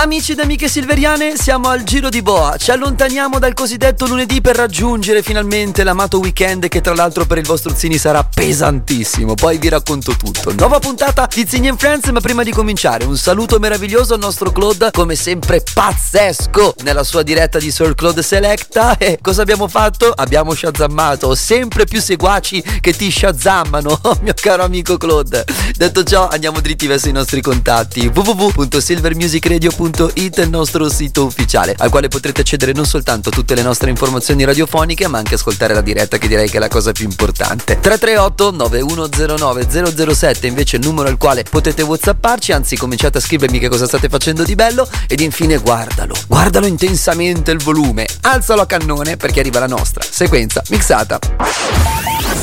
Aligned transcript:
Amici 0.00 0.30
ed 0.30 0.38
amiche 0.38 0.68
silveriane, 0.68 1.36
siamo 1.36 1.70
al 1.70 1.82
Giro 1.82 2.08
di 2.08 2.22
Boa. 2.22 2.56
Ci 2.56 2.70
allontaniamo 2.70 3.40
dal 3.40 3.52
cosiddetto 3.52 4.06
lunedì 4.06 4.40
per 4.40 4.54
raggiungere 4.54 5.24
finalmente 5.24 5.82
l'amato 5.82 6.20
weekend 6.20 6.68
che 6.68 6.80
tra 6.80 6.94
l'altro 6.94 7.26
per 7.26 7.38
il 7.38 7.44
vostro 7.44 7.74
Zini 7.74 7.98
sarà 7.98 8.22
pesantissimo. 8.22 9.34
Poi 9.34 9.58
vi 9.58 9.68
racconto 9.68 10.14
tutto. 10.14 10.54
Nuova 10.56 10.78
puntata 10.78 11.28
di 11.34 11.44
Zini 11.48 11.74
Friends, 11.76 12.08
ma 12.10 12.20
prima 12.20 12.44
di 12.44 12.52
cominciare 12.52 13.06
un 13.06 13.16
saluto 13.16 13.58
meraviglioso 13.58 14.14
al 14.14 14.20
nostro 14.20 14.52
Claude, 14.52 14.92
come 14.92 15.16
sempre 15.16 15.64
pazzesco 15.74 16.76
nella 16.84 17.02
sua 17.02 17.24
diretta 17.24 17.58
di 17.58 17.72
Sir 17.72 17.96
Claude 17.96 18.22
Selecta. 18.22 18.96
E 19.08 19.18
cosa 19.20 19.42
abbiamo 19.42 19.66
fatto? 19.66 20.12
Abbiamo 20.14 20.54
shazammato 20.54 21.34
sempre 21.34 21.86
più 21.86 22.00
seguaci 22.00 22.62
che 22.80 22.92
ti 22.92 23.10
shazammano, 23.10 24.00
mio 24.22 24.34
caro 24.40 24.62
amico 24.62 24.96
Claude. 24.96 25.44
Detto 25.76 26.04
ciò, 26.04 26.28
andiamo 26.28 26.60
dritti 26.60 26.86
verso 26.86 27.08
i 27.08 27.12
nostri 27.12 27.40
contatti 27.40 28.06
www.silvermusicradio.com 28.14 29.87
www.radioticino.it 29.88 30.38
il 30.38 30.50
nostro 30.50 30.88
sito 30.88 31.24
ufficiale 31.24 31.74
al 31.78 31.90
quale 31.90 32.08
potrete 32.08 32.42
accedere 32.42 32.72
non 32.72 32.84
soltanto 32.84 33.30
a 33.30 33.32
tutte 33.32 33.54
le 33.54 33.62
nostre 33.62 33.90
informazioni 33.90 34.44
radiofoniche 34.44 35.06
ma 35.08 35.18
anche 35.18 35.34
ascoltare 35.34 35.74
la 35.74 35.80
diretta 35.80 36.18
che 36.18 36.28
direi 36.28 36.48
che 36.48 36.58
è 36.58 36.60
la 36.60 36.68
cosa 36.68 36.92
più 36.92 37.04
importante. 37.04 37.78
338 37.80 38.50
9109 38.50 40.14
007 40.14 40.46
invece 40.46 40.76
il 40.76 40.86
numero 40.86 41.08
al 41.08 41.16
quale 41.16 41.42
potete 41.42 41.82
whatsapparci 41.82 42.52
anzi 42.52 42.76
cominciate 42.76 43.18
a 43.18 43.20
scrivermi 43.20 43.58
che 43.58 43.68
cosa 43.68 43.86
state 43.86 44.08
facendo 44.08 44.42
di 44.42 44.54
bello 44.54 44.88
ed 45.06 45.20
infine 45.20 45.58
guardalo 45.58 46.14
guardalo 46.26 46.66
intensamente 46.66 47.50
il 47.50 47.62
volume 47.62 48.06
alzalo 48.22 48.62
a 48.62 48.66
cannone 48.66 49.16
perché 49.16 49.40
arriva 49.40 49.60
la 49.60 49.66
nostra 49.66 50.04
sequenza 50.08 50.62
mixata. 50.68 51.18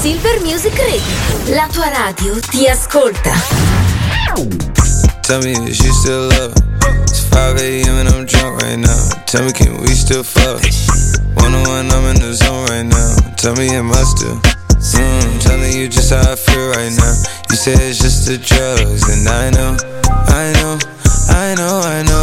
Silver 0.01 0.41
Music 0.41 0.77
Radio 0.77 1.55
la 1.55 1.67
tua 1.71 1.89
radio 1.89 2.39
ti 2.39 2.67
ascolta. 2.67 3.31
Tell 5.21 5.41
me 5.41 5.69
is 5.69 5.79
you 5.79 5.93
still 5.93 6.27
love 6.27 6.53
5 7.35 7.57
a.m. 7.59 7.95
and 7.99 8.07
I'm 8.07 8.25
drunk 8.25 8.63
right 8.63 8.79
now. 8.79 9.03
Tell 9.27 9.43
me, 9.43 9.51
can 9.51 9.75
we 9.83 9.91
still 9.91 10.23
fuck? 10.23 10.63
One 11.43 11.51
on 11.51 11.67
one, 11.67 11.91
I'm 11.91 12.15
in 12.15 12.23
the 12.23 12.31
zone 12.31 12.63
right 12.71 12.87
now. 12.87 13.11
Tell 13.35 13.53
me, 13.59 13.67
am 13.75 13.91
I 13.91 14.03
still? 14.07 14.39
Mm, 14.95 15.43
telling 15.43 15.75
you 15.75 15.89
just 15.89 16.15
how 16.15 16.23
I 16.31 16.35
feel 16.39 16.71
right 16.71 16.95
now. 16.95 17.13
You 17.51 17.55
say 17.59 17.75
it's 17.75 17.99
just 17.99 18.23
the 18.23 18.39
drugs, 18.39 19.03
and 19.11 19.27
I 19.27 19.51
know, 19.51 19.75
I 20.31 20.55
know, 20.55 20.79
I 21.27 21.47
know, 21.59 21.75
I 21.83 21.99
know, 22.07 22.14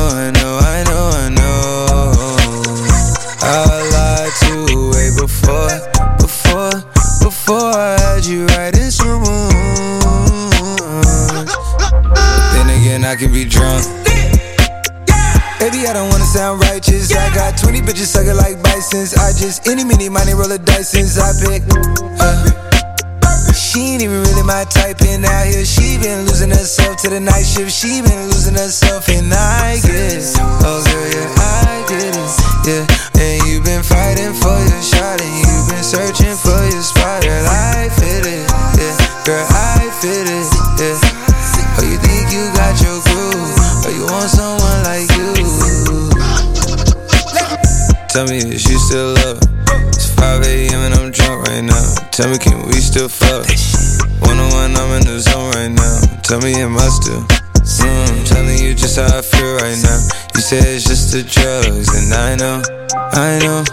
I 63.14 63.38
know, 63.40 63.71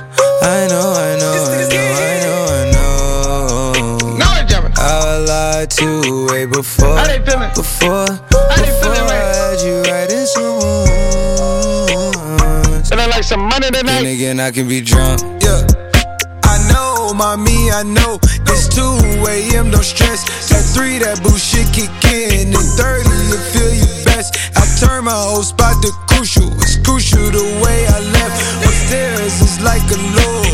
like 29.62 29.92
a 29.92 29.98
law. 29.98 30.49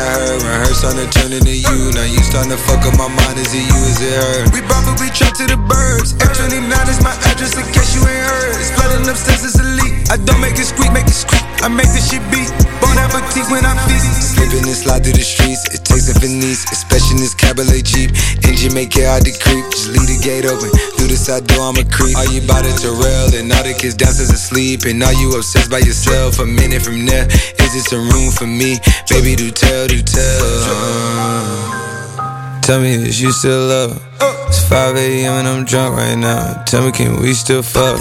At 0.00 0.16
her 0.16 0.34
and 0.40 0.60
her 0.64 0.72
starting 0.72 1.04
to 1.04 1.08
turn 1.12 1.32
into 1.32 1.52
you. 1.52 1.92
Now 1.92 2.08
you 2.08 2.20
starting 2.24 2.52
to 2.52 2.60
fuck 2.60 2.82
up 2.88 2.96
my 2.96 3.08
mind. 3.08 3.36
Is 3.36 3.52
it 3.52 3.64
you? 3.64 3.80
Is 3.84 4.00
it 4.00 4.16
her? 4.16 4.36
We 4.56 4.60
probably 4.64 5.12
truck 5.12 5.36
to 5.36 5.46
the 5.46 5.60
birds. 5.68 6.16
F29 6.16 6.72
is 6.88 7.00
my 7.04 7.14
address 7.28 7.56
in 7.56 7.66
case 7.72 7.92
you 7.94 8.02
ain't 8.08 8.24
heard. 8.24 8.56
It's 8.56 8.72
flooding 8.72 9.04
upstairs, 9.04 9.44
it's 9.44 9.58
elite. 9.60 10.08
I 10.08 10.16
don't 10.16 10.40
make 10.40 10.56
it 10.56 10.66
squeak, 10.66 10.92
make 10.92 11.06
it 11.06 11.16
squeak. 11.16 11.44
I 11.60 11.68
make 11.68 11.92
this 11.92 12.08
shit 12.08 12.24
beat. 12.32 12.48
Bon 12.80 12.96
appetit 12.96 13.44
when 13.52 13.68
I 13.68 13.76
feast. 13.84 14.34
Slipping 14.34 14.64
and 14.64 14.78
slide 14.78 15.04
through 15.04 15.20
the 15.20 15.26
streets. 15.26 15.68
It 15.76 15.84
takes 15.84 16.08
a 16.08 16.16
finesse, 16.16 16.64
especially 16.72 17.20
in 17.20 17.22
this 17.22 17.36
cabaret 17.36 17.84
Jeep. 17.84 18.16
Engine 18.48 18.72
make 18.72 18.96
it 18.96 19.04
hard 19.04 19.28
to 19.28 19.32
creep. 19.36 19.68
Just 19.68 19.92
leave 19.92 20.08
the 20.08 20.16
gate 20.24 20.48
open. 20.48 20.72
Through 20.96 21.12
the 21.12 21.20
side 21.20 21.44
door, 21.46 21.68
I'm 21.68 21.76
a 21.76 21.84
creep. 21.84 22.16
Are 22.16 22.24
you 22.32 22.40
about 22.40 22.64
to 22.64 22.72
Terrell? 22.80 23.28
And 23.36 23.52
all 23.52 23.60
the 23.60 23.76
kids 23.76 23.92
downstairs 23.92 24.32
asleep. 24.32 24.88
And 24.88 25.04
are 25.04 25.12
you 25.20 25.36
obsessed 25.36 25.68
by 25.68 25.84
yourself? 25.84 26.40
A 26.40 26.46
minute 26.48 26.80
from 26.80 27.04
there, 27.04 27.28
is 27.28 27.72
it 27.76 27.84
some 27.84 28.08
room 28.08 28.32
for 28.32 28.48
me? 28.48 28.80
Baby, 29.12 29.36
do 29.36 29.52
tell, 29.52 29.84
do 29.86 29.99
tell. 30.02 30.42
Uh, 30.66 32.60
tell 32.60 32.80
me, 32.80 32.94
is 32.94 33.20
you 33.20 33.32
still 33.32 33.66
love? 33.66 34.02
It's 34.48 34.62
5 34.68 34.96
a.m. 34.96 35.32
and 35.34 35.48
I'm 35.48 35.64
drunk 35.64 35.96
right 35.96 36.16
now. 36.16 36.62
Tell 36.64 36.84
me, 36.84 36.92
can 36.92 37.20
we 37.20 37.34
still 37.34 37.62
fuck? 37.62 38.00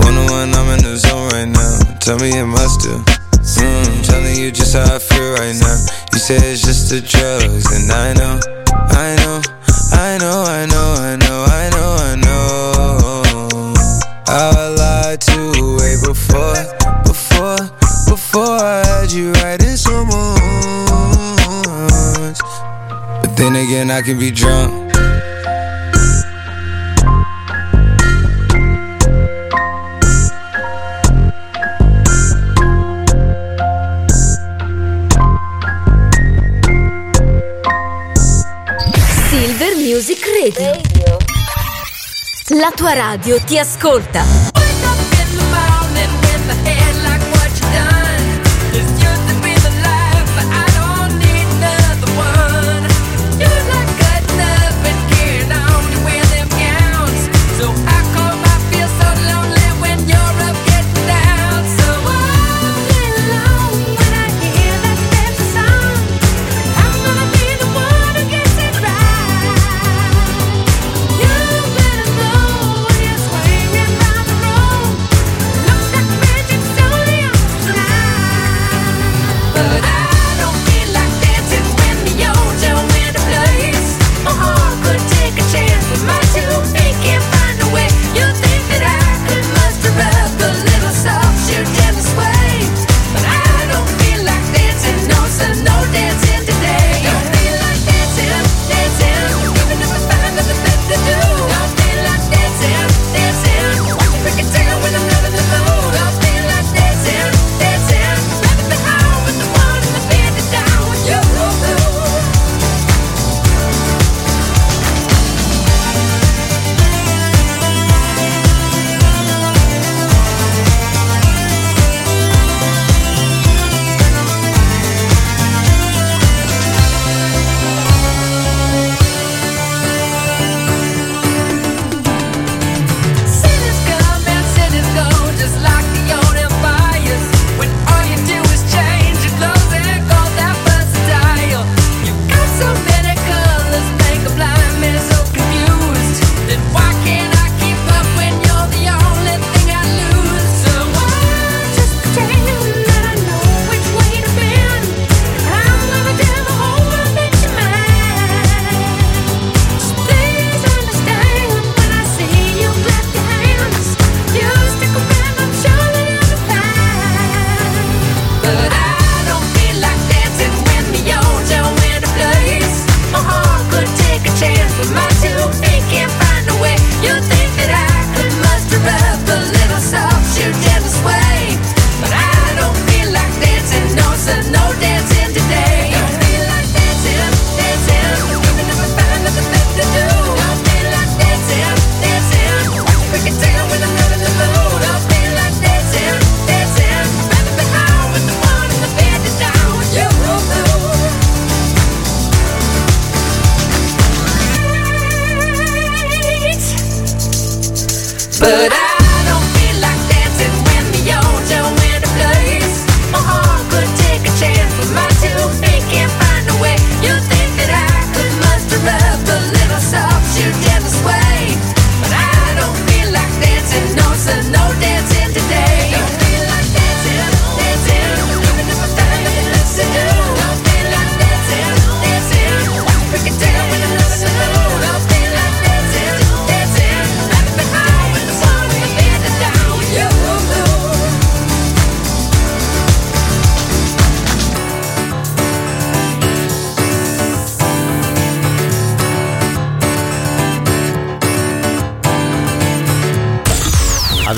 One 0.00 0.14
on 0.14 0.30
one, 0.30 0.54
I'm 0.54 0.78
in 0.78 0.84
the 0.84 0.96
zone 0.96 1.28
right 1.30 1.48
now. 1.48 1.98
Tell 2.00 2.18
me, 2.18 2.32
am 2.32 2.54
I 2.54 2.66
still? 2.66 3.02
Mm, 3.44 4.06
telling 4.06 4.36
you 4.36 4.50
just 4.50 4.74
how 4.74 4.94
I 4.94 4.98
feel 4.98 5.32
right 5.32 5.54
now. 5.60 5.76
You 6.12 6.18
say 6.18 6.36
it's 6.36 6.62
just 6.62 6.90
the 6.90 7.00
drugs, 7.00 7.66
and 7.74 7.90
I 7.92 8.14
know, 8.14 8.40
I 8.72 9.16
know, 9.20 9.42
I 9.92 10.18
know, 10.18 10.44
I 10.46 10.66
know, 10.66 10.94
I 10.98 11.16
know, 11.16 11.44
I 11.48 11.70
know. 11.70 11.73
Again, 23.74 23.90
I 23.90 24.02
can 24.02 24.20
be 24.20 24.30
drunk. 24.30 24.84
Music 39.76 40.24
Radio. 40.40 41.16
La 42.58 42.70
tua 42.74 42.94
radio 42.94 43.40
ti 43.42 43.58
ascolta. 43.58 44.53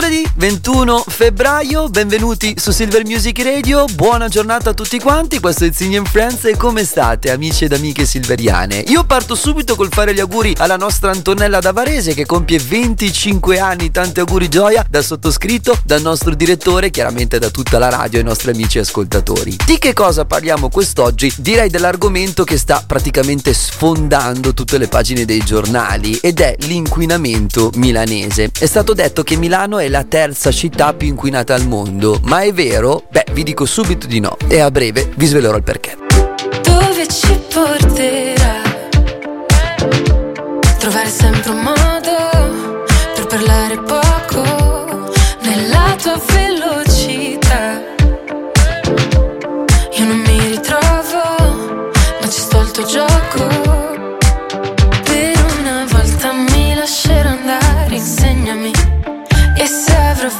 Mercoledì 0.00 0.32
21 0.36 1.04
febbraio, 1.06 1.90
benvenuti 1.90 2.54
su 2.56 2.70
Silver 2.70 3.04
Music 3.04 3.38
Radio, 3.42 3.84
buona 3.84 4.28
giornata 4.28 4.70
a 4.70 4.72
tutti 4.72 4.98
quanti, 4.98 5.40
questo 5.40 5.66
è 5.66 5.70
Zigny 5.70 6.00
Friends 6.06 6.46
e 6.46 6.56
come 6.56 6.84
state 6.84 7.30
amici 7.30 7.64
ed 7.64 7.74
amiche 7.74 8.06
silveriane? 8.06 8.78
Io 8.86 9.04
parto 9.04 9.34
subito 9.34 9.76
col 9.76 9.90
fare 9.92 10.14
gli 10.14 10.20
auguri 10.20 10.54
alla 10.56 10.78
nostra 10.78 11.10
Antonella 11.10 11.60
da 11.60 11.72
Varese 11.72 12.14
che 12.14 12.24
compie 12.24 12.58
25 12.58 13.58
anni, 13.58 13.90
tanti 13.90 14.20
auguri 14.20 14.48
gioia 14.48 14.86
dal 14.88 15.04
sottoscritto, 15.04 15.78
dal 15.84 16.00
nostro 16.00 16.34
direttore, 16.34 16.88
chiaramente 16.88 17.38
da 17.38 17.50
tutta 17.50 17.78
la 17.78 17.90
radio 17.90 18.20
e 18.20 18.22
ai 18.22 18.26
nostri 18.26 18.52
amici 18.52 18.78
ascoltatori. 18.78 19.54
Di 19.66 19.76
che 19.78 19.92
cosa 19.92 20.24
parliamo 20.24 20.70
quest'oggi? 20.70 21.30
Direi 21.36 21.68
dell'argomento 21.68 22.44
che 22.44 22.56
sta 22.56 22.82
praticamente 22.86 23.52
sfondando 23.52 24.54
tutte 24.54 24.78
le 24.78 24.88
pagine 24.88 25.26
dei 25.26 25.44
giornali 25.44 26.16
ed 26.22 26.40
è 26.40 26.56
l'inquinamento 26.60 27.70
milanese. 27.74 28.50
È 28.58 28.66
stato 28.66 28.94
detto 28.94 29.22
che 29.22 29.36
Milano 29.36 29.76
è 29.76 29.88
la 29.90 30.04
terza 30.04 30.52
città 30.52 30.94
più 30.94 31.08
inquinata 31.08 31.52
al 31.52 31.66
mondo, 31.66 32.20
ma 32.22 32.42
è 32.42 32.52
vero? 32.52 33.02
Beh, 33.08 33.26
vi 33.32 33.42
dico 33.42 33.66
subito 33.66 34.06
di 34.06 34.20
no 34.20 34.36
e 34.46 34.60
a 34.60 34.70
breve 34.70 35.10
vi 35.16 35.26
svelerò 35.26 35.56
il 35.56 35.64
perché. 35.64 35.96
Dove 36.62 37.08
ci 37.08 37.38
porterà? 37.52 38.62
Trovare 40.78 41.08
sempre 41.08 41.50
un 41.50 41.60
modo 41.60 42.64
per 43.16 43.26
parlare 43.26 43.78
poco 43.82 45.10
nella 45.40 45.96
tua 46.00 46.20
velocità. 46.32 47.82
Io 49.98 50.04
non 50.04 50.18
mi 50.18 50.38
ritrovo, 50.50 51.90
ma 52.20 52.28
ci 52.28 52.40
sto 52.40 52.58
al 52.58 52.70
tuo 52.70 52.84
gioco. 52.84 53.09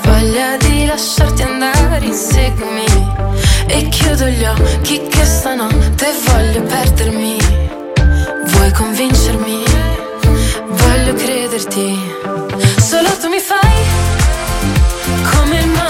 Voglia 0.03 0.57
di 0.57 0.87
lasciarti 0.87 1.43
andare, 1.43 2.05
inseguimi. 2.05 2.85
E 3.67 3.89
chiudo 3.89 4.27
gli 4.27 4.45
occhi 4.45 5.07
che 5.09 5.25
stanotte 5.25 6.07
voglio 6.27 6.63
perdermi. 6.63 7.37
Vuoi 8.47 8.73
convincermi? 8.73 9.63
Voglio 10.69 11.15
crederti. 11.15 11.99
Solo 12.79 13.09
tu 13.21 13.29
mi 13.29 13.41
fai 13.41 13.85
come 15.33 15.59
il 15.59 15.67
mare. 15.69 15.90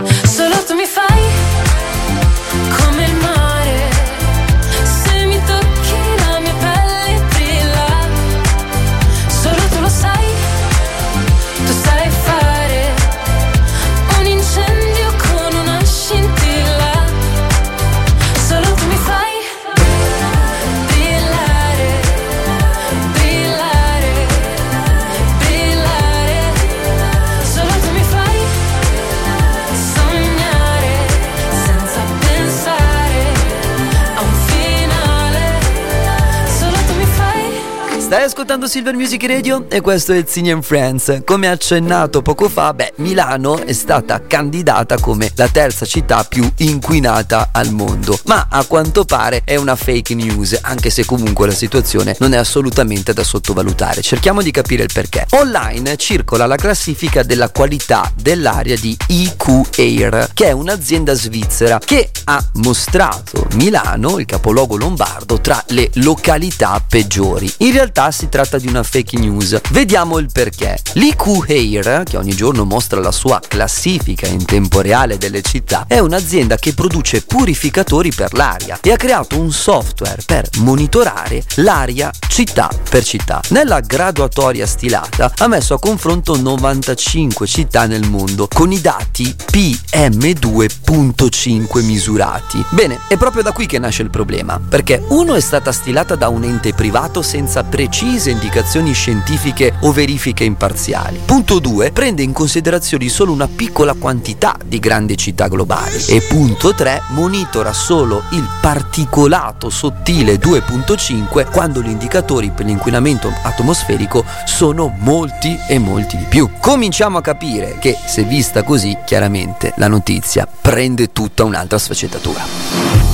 Stai 38.11 38.23
ascoltando 38.23 38.67
Silver 38.67 38.93
Music 38.93 39.23
Radio 39.23 39.67
e 39.69 39.79
questo 39.79 40.11
è 40.11 40.21
Zigny 40.27 40.51
and 40.51 40.63
Friends. 40.63 41.21
Come 41.23 41.47
accennato 41.47 42.21
poco 42.21 42.49
fa, 42.49 42.73
beh, 42.73 42.95
Milano 42.97 43.59
è 43.59 43.71
stata 43.71 44.27
candidata 44.27 44.99
come 44.99 45.31
la 45.35 45.47
terza 45.47 45.85
città 45.85 46.25
più 46.25 46.45
inquinata 46.57 47.51
al 47.53 47.71
mondo. 47.71 48.19
Ma 48.25 48.47
a 48.49 48.65
quanto 48.65 49.05
pare 49.05 49.43
è 49.45 49.55
una 49.55 49.77
fake 49.77 50.13
news, 50.13 50.59
anche 50.61 50.89
se 50.89 51.05
comunque 51.05 51.47
la 51.47 51.53
situazione 51.53 52.17
non 52.19 52.33
è 52.33 52.37
assolutamente 52.37 53.13
da 53.13 53.23
sottovalutare. 53.23 54.01
Cerchiamo 54.01 54.41
di 54.41 54.51
capire 54.51 54.83
il 54.83 54.89
perché. 54.93 55.25
Online 55.29 55.95
circola 55.95 56.45
la 56.45 56.57
classifica 56.57 57.23
della 57.23 57.49
qualità 57.49 58.11
dell'aria 58.13 58.75
di 58.75 58.93
IQ 59.07 59.69
Air, 59.77 60.31
che 60.33 60.47
è 60.47 60.51
un'azienda 60.51 61.13
svizzera 61.13 61.79
che 61.79 62.09
ha 62.25 62.45
mostrato 62.55 63.47
Milano, 63.53 64.19
il 64.19 64.25
capoluogo 64.25 64.75
lombardo, 64.75 65.39
tra 65.39 65.63
le 65.69 65.89
località 65.93 66.83
peggiori. 66.85 67.49
In 67.59 67.71
realtà 67.71 67.99
si 68.09 68.29
tratta 68.29 68.57
di 68.57 68.67
una 68.67 68.81
fake 68.81 69.19
news. 69.19 69.61
Vediamo 69.69 70.17
il 70.17 70.31
perché. 70.31 70.79
L'IQ 70.93 71.45
Air, 71.47 72.01
che 72.03 72.17
ogni 72.17 72.33
giorno 72.33 72.65
mostra 72.65 72.99
la 72.99 73.11
sua 73.11 73.39
classifica 73.45 74.25
in 74.25 74.43
tempo 74.45 74.81
reale 74.81 75.19
delle 75.19 75.43
città, 75.43 75.85
è 75.87 75.99
un'azienda 75.99 76.55
che 76.55 76.73
produce 76.73 77.21
purificatori 77.21 78.11
per 78.11 78.33
l'aria 78.33 78.79
e 78.81 78.91
ha 78.91 78.95
creato 78.95 79.39
un 79.39 79.51
software 79.51 80.23
per 80.25 80.49
monitorare 80.59 81.43
l'aria 81.55 82.09
città 82.27 82.71
per 82.89 83.03
città. 83.03 83.41
Nella 83.49 83.81
graduatoria 83.81 84.65
stilata 84.65 85.31
ha 85.37 85.47
messo 85.47 85.73
a 85.75 85.79
confronto 85.79 86.41
95 86.41 87.45
città 87.45 87.85
nel 87.85 88.09
mondo 88.09 88.47
con 88.47 88.71
i 88.71 88.81
dati 88.81 89.35
PM2.5 89.51 91.83
misurati. 91.83 92.65
Bene, 92.69 93.01
è 93.09 93.17
proprio 93.17 93.43
da 93.43 93.51
qui 93.51 93.67
che 93.67 93.79
nasce 93.79 94.01
il 94.01 94.09
problema, 94.09 94.57
perché 94.59 95.03
uno 95.09 95.35
è 95.35 95.41
stata 95.41 95.73
stilata 95.73 96.15
da 96.15 96.29
un 96.29 96.43
ente 96.43 96.73
privato 96.73 97.21
senza 97.21 97.63
precedenti 97.63 97.89
precise 97.91 98.29
indicazioni 98.29 98.93
scientifiche 98.93 99.73
o 99.81 99.91
verifiche 99.91 100.45
imparziali. 100.45 101.19
Punto 101.25 101.59
2. 101.59 101.91
Prende 101.91 102.23
in 102.23 102.31
considerazione 102.31 103.09
solo 103.09 103.33
una 103.33 103.49
piccola 103.49 103.95
quantità 103.95 104.55
di 104.65 104.79
grandi 104.79 105.17
città 105.17 105.49
globali. 105.49 106.05
E 106.07 106.21
punto 106.21 106.73
3. 106.73 107.01
Monitora 107.09 107.73
solo 107.73 108.23
il 108.31 108.47
particolato 108.61 109.69
sottile 109.69 110.35
2.5 110.35 111.51
quando 111.51 111.81
gli 111.81 111.89
indicatori 111.89 112.51
per 112.51 112.65
l'inquinamento 112.65 113.29
atmosferico 113.41 114.23
sono 114.45 114.95
molti 114.99 115.59
e 115.67 115.77
molti 115.77 116.15
di 116.15 116.25
più. 116.29 116.49
Cominciamo 116.61 117.17
a 117.17 117.21
capire 117.21 117.77
che 117.77 117.97
se 118.05 118.23
vista 118.23 118.63
così, 118.63 118.97
chiaramente 119.05 119.73
la 119.75 119.89
notizia 119.89 120.47
prende 120.47 121.11
tutta 121.11 121.43
un'altra 121.43 121.77
sfaccettatura. 121.77 123.10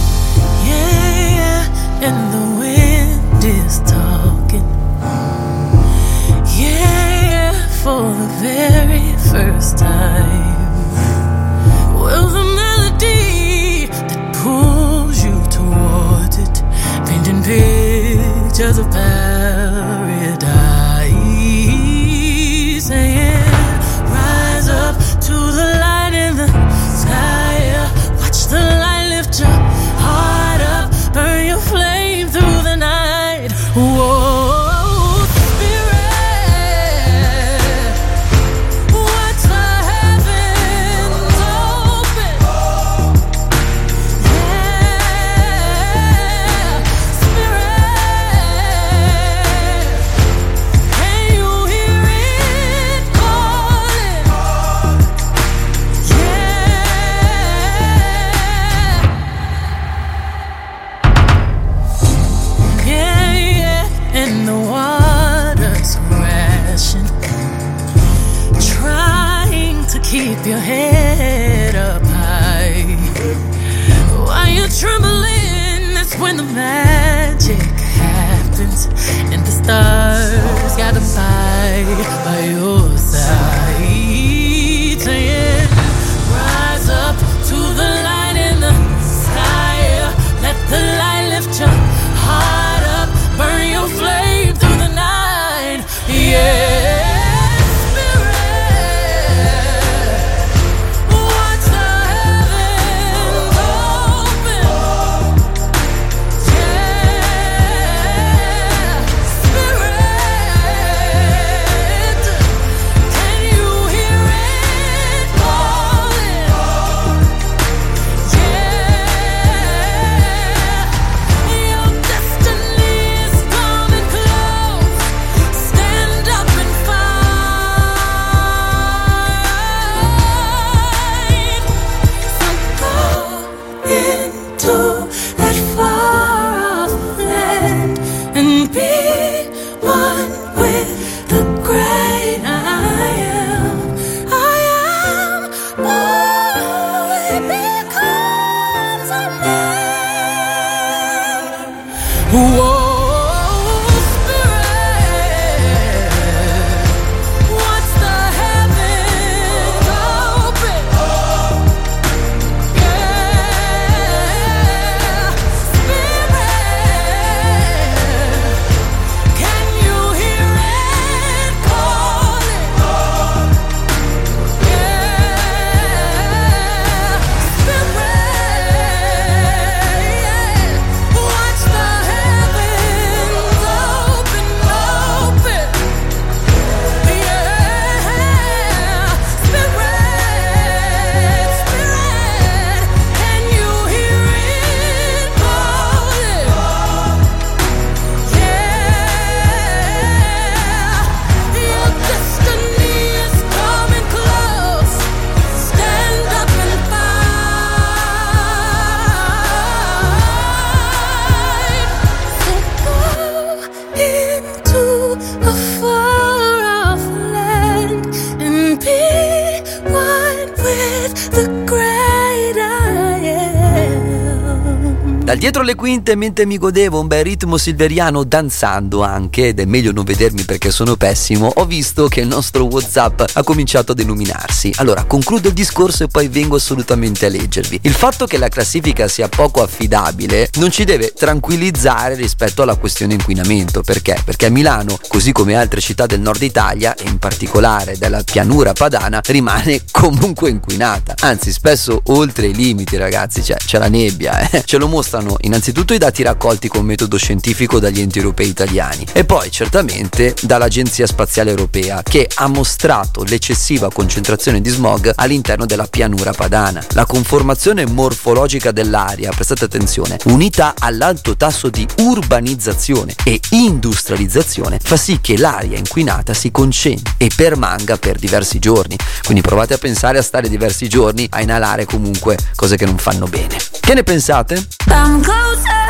Quinte, 225.77 226.15
mentre 226.15 226.45
mi 226.45 226.57
godevo 226.57 226.99
un 226.99 227.05
bel 227.05 227.23
ritmo 227.23 227.55
silveriano 227.55 228.23
danzando 228.23 229.03
anche, 229.03 229.49
ed 229.49 229.59
è 229.59 229.65
meglio 229.65 229.91
non 229.91 230.03
vedermi 230.03 230.43
perché 230.43 230.71
sono 230.71 230.95
pessimo, 230.95 231.51
ho 231.53 231.65
visto 231.65 232.07
che 232.07 232.21
il 232.21 232.27
nostro 232.27 232.65
WhatsApp 232.65 233.21
ha 233.33 233.43
cominciato 233.43 233.91
ad 233.91 233.99
illuminarsi. 233.99 234.73
Allora, 234.77 235.03
concludo 235.05 235.49
il 235.49 235.53
discorso 235.53 236.03
e 236.03 236.07
poi 236.07 236.27
vengo 236.27 236.55
assolutamente 236.55 237.27
a 237.27 237.29
leggervi. 237.29 237.79
Il 237.83 237.93
fatto 237.93 238.25
che 238.25 238.39
la 238.39 238.49
classifica 238.49 239.07
sia 239.07 239.29
poco 239.29 239.61
affidabile 239.61 240.49
non 240.55 240.71
ci 240.71 240.83
deve 240.83 241.13
tranquillizzare 241.13 242.15
rispetto 242.15 242.63
alla 242.63 242.75
questione 242.75 243.13
inquinamento. 243.13 243.83
Perché? 243.83 244.19
Perché 244.25 244.47
a 244.47 244.49
Milano, 244.49 244.97
così 245.07 245.31
come 245.31 245.55
altre 245.55 245.79
città 245.79 246.07
del 246.07 246.19
nord 246.19 246.41
Italia, 246.41 246.95
e 246.95 247.07
in 247.07 247.19
particolare 247.19 247.95
della 247.99 248.23
pianura 248.23 248.73
padana, 248.73 249.21
rimane 249.23 249.83
comunque 249.91 250.49
inquinata. 250.49 251.13
Anzi, 251.19 251.51
spesso 251.51 252.01
oltre 252.05 252.47
i 252.47 252.55
limiti, 252.55 252.97
ragazzi, 252.97 253.43
cioè 253.43 253.57
c'è 253.57 253.77
la 253.77 253.87
nebbia, 253.87 254.49
eh? 254.49 254.63
ce 254.65 254.77
lo 254.77 254.87
mostrano 254.87 255.25
sono 255.27 255.37
innanzitutto 255.67 255.93
i 255.93 255.97
dati 255.97 256.23
raccolti 256.23 256.69
con 256.69 256.85
metodo 256.85 257.17
scientifico 257.17 257.79
dagli 257.79 257.99
enti 257.99 258.19
europei 258.19 258.47
italiani 258.47 259.05
e 259.11 259.25
poi 259.25 259.51
certamente 259.51 260.33
dall'Agenzia 260.41 261.05
Spaziale 261.05 261.49
Europea 261.49 262.01
che 262.03 262.29
ha 262.35 262.47
mostrato 262.47 263.23
l'eccessiva 263.23 263.91
concentrazione 263.91 264.61
di 264.61 264.69
smog 264.69 265.11
all'interno 265.15 265.65
della 265.65 265.87
pianura 265.87 266.31
padana. 266.31 266.81
La 266.91 267.05
conformazione 267.05 267.85
morfologica 267.85 268.71
dell'aria, 268.71 269.31
prestate 269.31 269.65
attenzione, 269.65 270.17
unita 270.25 270.73
all'alto 270.77 271.35
tasso 271.35 271.69
di 271.69 271.85
urbanizzazione 271.99 273.15
e 273.25 273.37
industrializzazione 273.49 274.79
fa 274.81 274.95
sì 274.95 275.19
che 275.19 275.37
l'aria 275.37 275.77
inquinata 275.77 276.33
si 276.33 276.49
concentri 276.49 277.15
e 277.17 277.29
permanga 277.35 277.97
per 277.97 278.17
diversi 278.17 278.59
giorni. 278.59 278.95
Quindi 279.23 279.41
provate 279.41 279.73
a 279.73 279.77
pensare 279.77 280.17
a 280.17 280.23
stare 280.23 280.47
diversi 280.47 280.87
giorni 280.87 281.27
a 281.29 281.41
inalare 281.41 281.83
comunque 281.83 282.37
cose 282.55 282.77
che 282.77 282.85
non 282.85 282.97
fanno 282.97 283.25
bene. 283.27 283.57
Che 283.81 283.93
ne 283.93 284.03
pensate? 284.03 284.76
Come 284.87 285.21
closer 285.21 285.87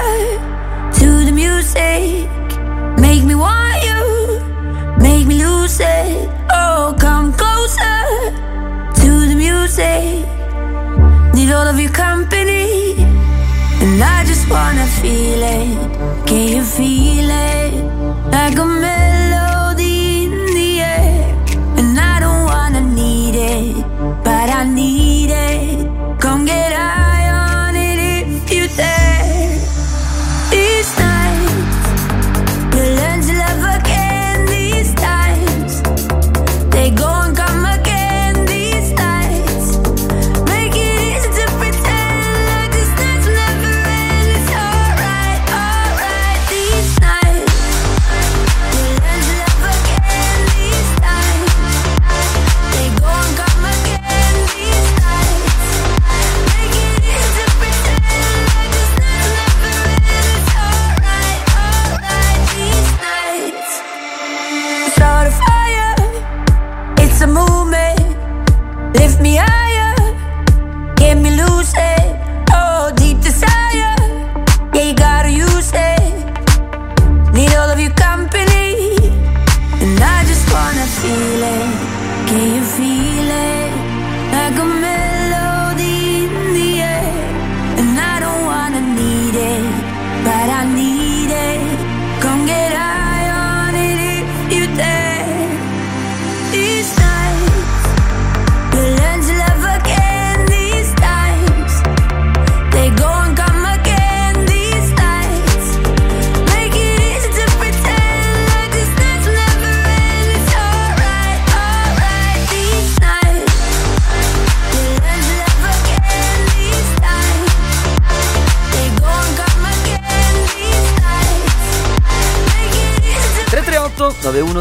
to 0.99 1.25
the 1.25 1.31
music. 1.31 2.29
Make 2.99 3.23
me 3.23 3.35
want 3.35 3.77
you. 3.87 4.03
Make 4.99 5.27
me 5.27 5.43
lose 5.43 5.79
it. 5.79 6.29
Oh, 6.51 6.95
come 6.99 7.31
closer 7.33 7.99
to 9.01 9.11
the 9.29 9.35
music. 9.35 10.25
Need 11.35 11.51
all 11.51 11.67
of 11.67 11.79
your 11.79 11.91
company. 11.91 12.95
And 13.81 14.01
I 14.01 14.23
just 14.25 14.49
wanna 14.49 14.87
feel 15.01 15.41
it. 15.43 16.27
Can 16.27 16.47
you 16.55 16.63
feel 16.63 17.29
it? 17.29 17.73
Like 18.31 18.57
a 18.57 18.65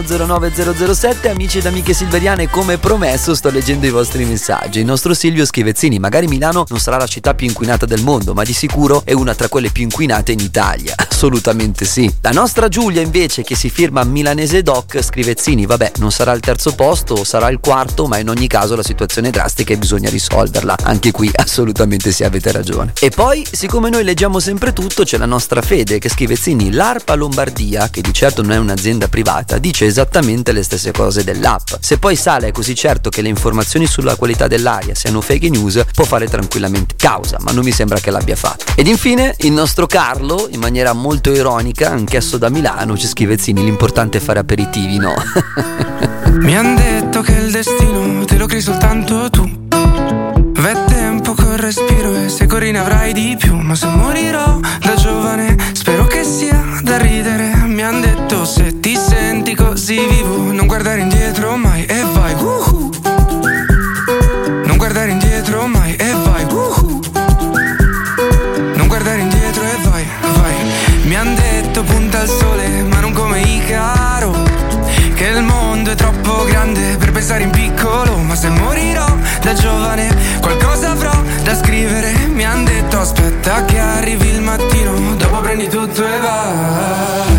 9109 0.07 0.95
007 0.95 1.29
amici 1.29 1.59
ed 1.59 1.67
amiche 1.67 1.93
silveriane 1.93 2.49
come 2.49 2.79
promesso 2.79 3.35
sto 3.35 3.51
leggendo 3.51 3.87
i 3.87 3.91
vostri 3.91 4.25
messaggi. 4.25 4.79
Il 4.79 4.85
nostro 4.85 5.15
Silvio 5.15 5.45
Schivezzini 5.45 5.99
magari 5.99 6.29
Milano 6.29 6.65
non 6.69 6.79
sarà 6.79 6.97
la 6.97 7.07
città 7.07 7.35
più 7.35 7.49
inquinata 7.49 7.87
del 7.87 8.03
mondo 8.03 8.33
ma 8.33 8.45
di 8.45 8.53
sicuro 8.53 9.03
è 9.05 9.13
una 9.13 9.35
tra 9.35 9.49
quelle 9.49 9.71
più 9.71 9.83
inquinate 9.83 10.31
in 10.31 10.39
Italia. 10.39 10.95
Assolutamente 11.11 11.85
sì. 11.85 12.13
La 12.21 12.31
nostra 12.31 12.69
Giulia 12.69 13.03
invece 13.03 13.43
che 13.43 13.57
si 13.57 13.69
firma 13.69 14.05
Milanese 14.05 14.63
Doc 14.63 15.03
Scrivezzini 15.03 15.67
vabbè 15.67 15.93
non 15.97 16.13
sarà 16.13 16.33
il 16.33 16.41
terzo 16.41 16.75
posto 16.75 17.25
sarà 17.25 17.51
il 17.51 17.59
quarto 17.59 18.07
ma 18.07 18.19
in 18.19 18.29
ogni 18.29 18.47
caso 18.47 18.77
la 18.77 18.85
situazione 18.85 19.29
è 19.29 19.31
drastica 19.33 19.73
e 19.73 19.77
bisogna 19.77 20.09
risolverla. 20.09 20.77
Anche 20.85 21.11
qui 21.11 21.29
assolutamente 21.35 22.13
sì 22.13 22.23
avete 22.23 22.53
ragione. 22.53 22.93
E 23.01 23.11
poi 23.11 23.45
siccome 23.51 23.91
noi 23.91 24.05
leggiamo 24.05 24.39
sempre 24.39 24.73
tutto 24.73 25.03
c'è 25.03 25.19
la 25.19 25.27
nostra 25.27 25.63
Fede 25.63 25.99
che 25.99 26.09
Schivezzini 26.09 26.71
l'ARPA 26.71 27.15
Lombardia 27.15 27.91
che 27.91 28.03
di 28.03 28.13
certo 28.13 28.43
non 28.43 28.53
è 28.53 28.57
un'azienda 28.59 29.09
privata 29.09 29.59
dice 29.59 29.87
esattamente 29.97 30.53
le 30.53 30.63
stesse 30.63 30.93
cose 30.93 31.25
dell'app 31.25 31.69
se 31.81 31.99
poi 31.99 32.17
sale 32.17 32.49
è 32.49 32.53
così 32.53 32.75
certo 32.75 33.09
che 33.09 33.23
le 33.23 33.29
informazioni 33.29 33.87
sulla 33.87 34.17
qualità 34.17 34.47
dell'aria 34.47 34.95
siano 34.95 35.21
fake 35.21 35.49
news 35.49 35.85
può 35.93 36.05
fare 36.05 36.29
tranquillamente 36.29 36.95
causa 36.97 37.39
ma 37.41 37.53
non 37.53 37.65
mi 37.65 37.73
sembra 37.73 37.99
che 37.99 38.11
l'abbia 38.11 38.37
fatto 38.37 38.65
ed 38.75 38.87
infine 38.87 39.35
il 39.39 39.53
nostro 39.53 39.87
Carlo 39.87 40.49
in 40.51 40.61
maniera 40.61 40.93
molto 40.93 41.33
ironica 41.33 41.91
anch'esso 41.91 42.37
da 42.37 42.49
Milano 42.49 42.97
ci 42.97 43.07
scrive 43.07 43.39
Zini 43.39 43.65
l'importante 43.65 44.19
è 44.19 44.21
fare 44.21 44.39
aperitivi 44.39 44.99
no 44.99 45.15
Mi 46.41 46.57
han 46.57 46.75
detto 46.77 47.23
che 47.23 47.33
il 47.33 47.51
destino 47.51 48.25
te 48.25 48.37
lo 48.37 48.47
crei 48.47 48.61
soltanto 48.61 49.31
tu. 49.31 49.49
V'è 49.69 50.85
tempo 50.85 51.35
col 51.35 51.57
respiro 51.57 52.15
e 52.15 52.29
se 52.29 52.47
corri 52.47 52.71
ne 52.71 52.79
avrai 52.79 53.13
di 53.13 53.37
più. 53.39 53.57
Ma 53.57 53.75
se 53.75 53.87
morirò 53.87 54.61
da 54.81 54.95
giovane, 54.95 55.57
spero 55.73 56.07
che 56.07 56.25
sia 56.25 56.63
da 56.83 56.99
ridere. 56.99 57.36
Così 59.87 60.05
vivo, 60.09 60.51
non 60.51 60.67
guardare 60.67 60.99
indietro 60.99 61.57
mai 61.57 61.85
e 61.85 62.03
vai. 62.13 62.35
uhu. 62.35 62.91
Non 64.65 64.77
guardare 64.79 65.13
indietro 65.13 65.69
mai 65.69 65.95
e 65.95 66.13
vai. 66.13 66.43
uhu. 66.43 67.01
Non 68.75 68.89
guardare 68.89 69.21
indietro 69.21 69.63
e 69.63 69.77
vai, 69.89 70.05
vai. 70.43 70.55
Mi 71.05 71.15
han 71.15 71.37
detto 71.37 71.85
punta 71.85 72.19
al 72.19 72.29
sole, 72.29 72.83
ma 72.83 72.99
non 72.99 73.13
come 73.13 73.41
i 73.43 73.63
caro. 73.65 74.33
Che 75.15 75.25
il 75.25 75.43
mondo 75.45 75.93
è 75.93 75.95
troppo 75.95 76.45
grande 76.47 76.97
per 76.97 77.13
pensare 77.13 77.45
in 77.45 77.51
piccolo 77.51 78.19
Ma 78.19 78.35
se 78.35 78.51
morirò 78.51 79.07
da 79.41 79.55
giovane 79.55 80.15
qualcosa 80.43 80.91
avrò 80.91 81.23
da 81.43 81.57
scrivere 81.57 82.13
Mi 82.35 82.45
han 82.45 82.65
detto 82.65 82.99
aspetta 83.01 83.65
che 83.65 83.79
arrivi 83.79 84.29
il 84.29 84.43
mattino 84.43 85.15
Dopo 85.17 85.41
prendi 85.41 85.69
tutto 85.69 86.05
e 86.05 86.19
vai 86.19 87.36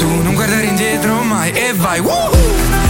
Tu 0.00 0.06
non 0.22 0.32
guardare 0.32 0.64
indietro 0.64 1.22
mai 1.22 1.50
e 1.52 1.74
vai 1.74 2.00
Woohoo! 2.00 2.89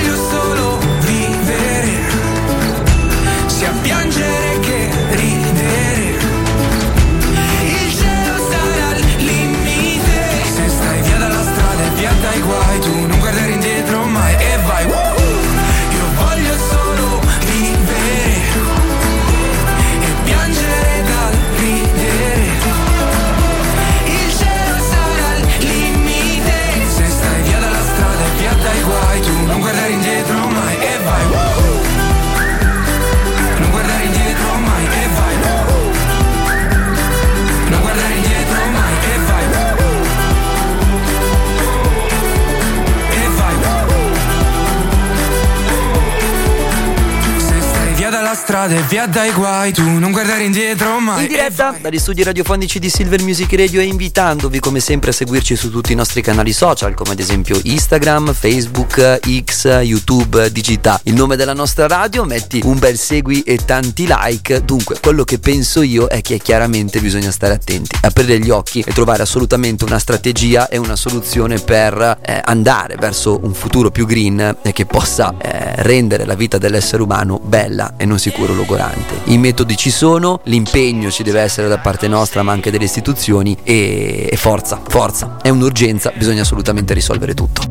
dai 49.07 49.31
guai 49.31 49.71
Tu 49.71 49.83
non 49.83 50.11
guardare 50.11 50.43
indietro 50.43 50.99
mai 51.11 51.23
In 51.23 51.27
diretta 51.29 51.75
dagli 51.79 51.99
studi 51.99 52.23
radiofonici 52.23 52.79
di 52.79 52.89
Silver 52.89 53.21
Music 53.21 53.51
Radio 53.53 53.81
e 53.81 53.85
invitandovi 53.85 54.59
come 54.59 54.79
sempre 54.79 55.09
a 55.09 55.13
seguirci 55.13 55.55
su 55.55 55.69
tutti 55.69 55.91
i 55.91 55.95
nostri 55.95 56.21
canali 56.21 56.53
social 56.53 56.93
come 56.93 57.11
ad 57.11 57.19
esempio 57.19 57.59
Instagram, 57.61 58.33
Facebook, 58.33 59.19
X, 59.43 59.65
YouTube, 59.81 60.51
Digita. 60.51 60.99
Il 61.03 61.13
nome 61.13 61.35
della 61.35 61.53
nostra 61.53 61.87
radio, 61.87 62.23
metti 62.23 62.61
un 62.63 62.79
bel 62.79 62.97
segui 62.97 63.41
e 63.41 63.59
tanti 63.65 64.07
like. 64.07 64.63
Dunque, 64.63 64.99
quello 65.01 65.23
che 65.23 65.39
penso 65.39 65.81
io 65.81 66.07
è 66.07 66.21
che 66.21 66.37
chiaramente 66.37 66.99
bisogna 66.99 67.31
stare 67.31 67.53
attenti, 67.53 67.97
aprire 68.01 68.39
gli 68.39 68.49
occhi 68.49 68.81
e 68.85 68.93
trovare 68.93 69.23
assolutamente 69.23 69.83
una 69.83 69.99
strategia 69.99 70.69
e 70.69 70.77
una 70.77 70.95
soluzione 70.95 71.59
per 71.59 72.19
eh, 72.21 72.41
andare 72.43 72.95
verso 72.95 73.39
un 73.43 73.53
futuro 73.53 73.91
più 73.91 74.05
green 74.05 74.57
e 74.61 74.71
che 74.71 74.85
possa 74.85 75.33
eh, 75.37 75.83
rendere 75.83 76.25
la 76.25 76.35
vita 76.35 76.57
dell'essere 76.57 77.01
umano 77.01 77.39
bella 77.43 77.95
e 77.97 78.05
non 78.05 78.19
sicuro 78.19 78.53
logorante. 78.53 79.21
I 79.25 79.37
metodi 79.37 79.75
ci 79.75 79.91
sono, 79.91 80.39
l'impegno 80.45 81.00
ci 81.09 81.23
deve 81.23 81.41
essere 81.41 81.67
da 81.67 81.79
parte 81.79 82.07
nostra 82.07 82.43
ma 82.43 82.51
anche 82.51 82.69
delle 82.69 82.83
istituzioni 82.85 83.57
e, 83.63 84.29
e 84.31 84.37
forza, 84.37 84.81
forza, 84.87 85.37
è 85.41 85.49
un'urgenza, 85.49 86.11
bisogna 86.15 86.41
assolutamente 86.41 86.93
risolvere 86.93 87.33
tutto. 87.33 87.63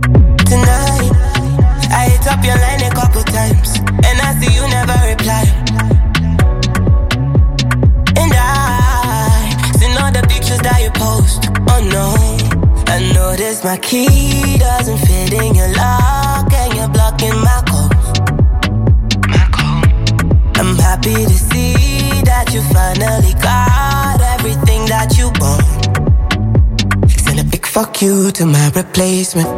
Oh 11.67 11.81
no, 11.83 12.15
I 12.89 13.13
noticed 13.15 13.65
my 13.65 13.77
key 13.79 14.59
doesn't 14.59 14.99
fit 14.99 15.33
in 15.33 15.55
your 15.55 15.69
lock, 15.77 16.53
and 16.53 16.75
you're 16.75 16.89
blocking 16.89 17.35
my 17.41 17.63
calls. 17.67 18.19
I'm 20.57 20.77
happy 20.77 21.15
to 21.15 21.31
see 21.31 21.50
that 22.51 22.57
you 22.57 22.63
finally 22.75 23.35
got 23.35 24.21
everything 24.39 24.85
that 24.87 25.17
you 25.17 25.31
want. 25.39 27.11
Send 27.11 27.41
a 27.41 27.45
big 27.45 27.65
fuck 27.67 28.03
you 28.03 28.31
to 28.33 28.47
my 28.47 28.71
replacement. 28.75 29.49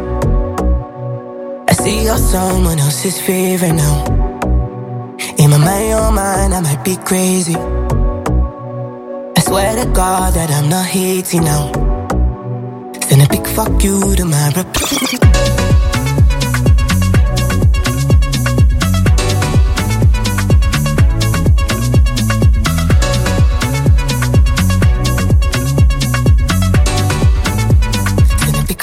I 1.69 1.73
see 1.73 2.03
you're 2.03 2.17
someone 2.17 2.79
else's 2.79 3.19
favorite 3.19 3.73
now. 3.73 4.05
In 5.37 5.49
my 5.49 5.57
mind, 5.57 5.89
your 5.89 6.11
mind, 6.11 6.53
I 6.53 6.59
might 6.61 6.83
be 6.83 6.95
crazy. 6.97 7.55
I 7.55 9.39
swear 9.41 9.75
to 9.83 9.91
God 9.91 10.33
that 10.35 10.51
I'm 10.51 10.69
not 10.69 10.85
hating 10.85 11.43
now. 11.43 11.71
Send 13.07 13.21
a 13.23 13.27
big 13.27 13.47
fuck 13.47 13.83
you 13.83 14.15
to 14.15 14.25
my 14.25 14.51
replacement. 14.55 15.62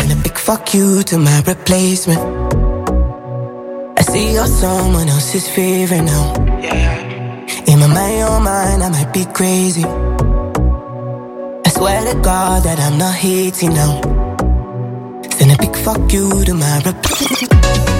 And 0.00 0.12
a 0.12 0.16
big 0.16 0.38
fuck 0.38 0.74
you 0.74 1.02
to 1.04 1.18
my 1.18 1.42
replacement. 1.46 2.20
I 3.98 4.02
see 4.02 4.32
you're 4.34 4.46
someone 4.46 5.08
else's 5.08 5.48
favorite 5.48 6.02
now. 6.02 6.34
In 7.66 7.78
my 7.80 7.86
mind, 7.86 8.18
your 8.18 8.40
mind, 8.40 8.82
I 8.82 8.88
might 8.90 9.12
be 9.12 9.24
crazy. 9.26 9.84
I 11.66 11.68
swear 11.70 12.00
to 12.12 12.20
God 12.20 12.62
that 12.64 12.78
I'm 12.80 12.98
not 12.98 13.14
hating 13.14 13.74
now. 13.74 14.00
Send 15.36 15.52
a 15.52 15.56
big 15.58 15.76
fuck 15.76 16.12
you 16.12 16.44
to 16.44 16.54
my 16.54 16.80
replacement. 16.84 17.97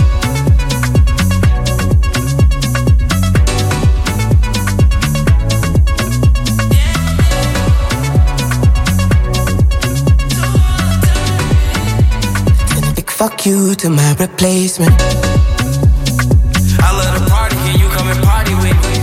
Fuck 13.18 13.46
you 13.46 13.74
to 13.74 13.90
my 13.90 14.14
replacement. 14.20 14.92
I 16.78 16.92
love 16.96 17.18
the 17.18 17.26
party, 17.28 17.56
can 17.56 17.80
you 17.80 17.88
come 17.88 18.06
and 18.06 18.22
party 18.22 18.54
with 18.54 18.78
me? 18.86 18.94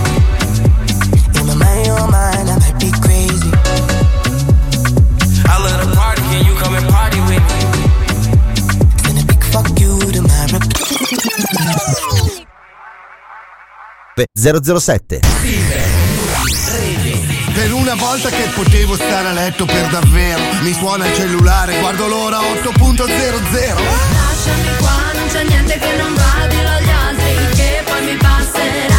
In 1.38 1.46
my 1.46 1.54
mind, 1.54 1.86
your 1.86 2.08
mind, 2.08 2.48
I 2.48 2.56
might 2.58 2.80
be 2.80 2.90
crazy. 3.04 3.50
I 5.44 5.58
love 5.62 5.80
the 5.84 5.92
party, 5.94 6.22
can 6.22 6.46
you 6.46 6.54
come 6.56 6.74
and 6.76 6.88
party 6.88 7.20
with 7.28 7.44
me? 7.52 7.60
Send 9.04 9.18
a 9.20 9.22
big 9.26 9.44
fuck 9.44 9.68
you 9.78 10.00
to 10.00 10.22
my 10.22 10.48
replacement. 10.50 10.86
007 14.34 15.20
Per 17.56 17.72
una 17.72 17.94
volta 17.94 18.28
che 18.28 18.50
potevo 18.54 18.96
stare 18.96 19.28
a 19.28 19.32
letto 19.32 19.64
per 19.64 19.86
davvero 19.86 20.42
Mi 20.60 20.74
suona 20.74 21.06
il 21.06 21.14
cellulare, 21.14 21.78
guardo 21.78 22.06
l'ora 22.06 22.38
8.00 22.38 23.06
Lasciami 23.06 24.76
qua, 24.76 25.12
non 25.14 25.26
c'è 25.26 25.42
niente 25.44 25.78
che 25.78 25.96
non 25.96 26.14
va, 26.14 26.46
dillo 26.48 26.68
agli 26.68 26.90
altri 26.90 27.56
che 27.56 27.82
poi 27.86 28.04
mi 28.04 28.16
passerà. 28.18 28.95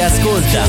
Ti 0.00 0.06
ascolta. 0.06 0.64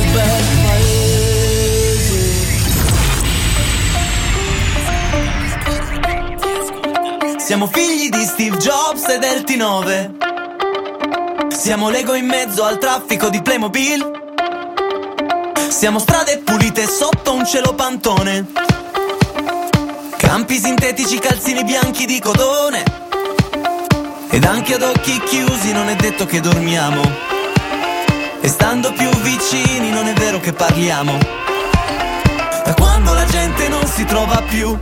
Siamo 7.37 7.67
figli 7.67 8.09
di 8.09 8.25
Steve 8.25 8.57
Jobs 8.57 9.07
e 9.07 9.19
del 9.19 9.43
T9. 9.43 11.47
Siamo 11.49 11.89
Lego 11.89 12.15
in 12.15 12.25
mezzo 12.25 12.65
al 12.65 12.77
traffico 12.77 13.29
di 13.29 13.41
Playmobil. 13.41 14.19
Siamo 15.69 15.99
strade 15.99 16.39
pulite 16.39 16.85
sotto 16.87 17.33
un 17.33 17.45
cielo 17.45 17.73
pantone. 17.73 18.47
Campi 20.17 20.59
sintetici, 20.59 21.19
calzini 21.19 21.63
bianchi 21.63 22.05
di 22.05 22.19
cotone. 22.19 22.83
Ed 24.29 24.43
anche 24.43 24.73
ad 24.73 24.81
occhi 24.81 25.21
chiusi 25.21 25.71
non 25.71 25.87
è 25.87 25.95
detto 25.95 26.25
che 26.25 26.41
dormiamo. 26.41 27.30
E 28.41 28.47
stando 28.47 28.91
più 28.93 29.09
vicini 29.21 29.91
non 29.91 30.07
è 30.07 30.13
vero 30.13 30.39
che 30.39 30.51
parliamo. 30.51 31.17
Da 32.65 32.73
quando 32.73 33.13
la 33.13 33.25
gente 33.25 33.67
non 33.67 33.85
si 33.85 34.03
trova 34.05 34.41
più, 34.49 34.77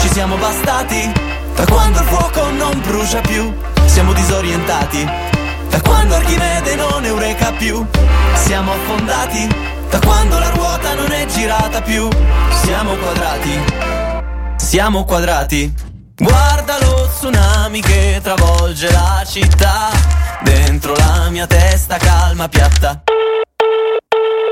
ci 0.00 0.08
siamo 0.12 0.36
bastati. 0.36 1.12
Da 1.54 1.64
quando 1.64 2.00
il 2.00 2.06
fuoco 2.06 2.50
non 2.50 2.80
brucia 2.80 3.20
più, 3.20 3.54
siamo 3.86 4.12
disorientati. 4.12 5.08
Da 5.68 5.80
quando 5.80 6.14
Archimede 6.16 6.74
non 6.74 7.04
eureka 7.04 7.52
più, 7.52 7.86
siamo 8.34 8.72
affondati. 8.72 9.46
Da 9.90 10.00
quando 10.00 10.38
la 10.38 10.50
ruota 10.50 10.94
non 10.94 11.12
è 11.12 11.24
girata 11.26 11.82
più, 11.82 12.08
siamo 12.64 12.94
quadrati. 12.96 13.64
Siamo 14.56 15.04
quadrati. 15.04 15.72
Guarda 16.16 16.78
lo 16.80 17.08
tsunami 17.16 17.80
che 17.80 18.20
travolge 18.22 18.90
la 18.90 19.22
città. 19.24 20.13
Dentro 20.44 20.94
la 20.94 21.28
mia 21.30 21.46
testa 21.46 21.96
calma 21.96 22.48
piatta. 22.48 23.02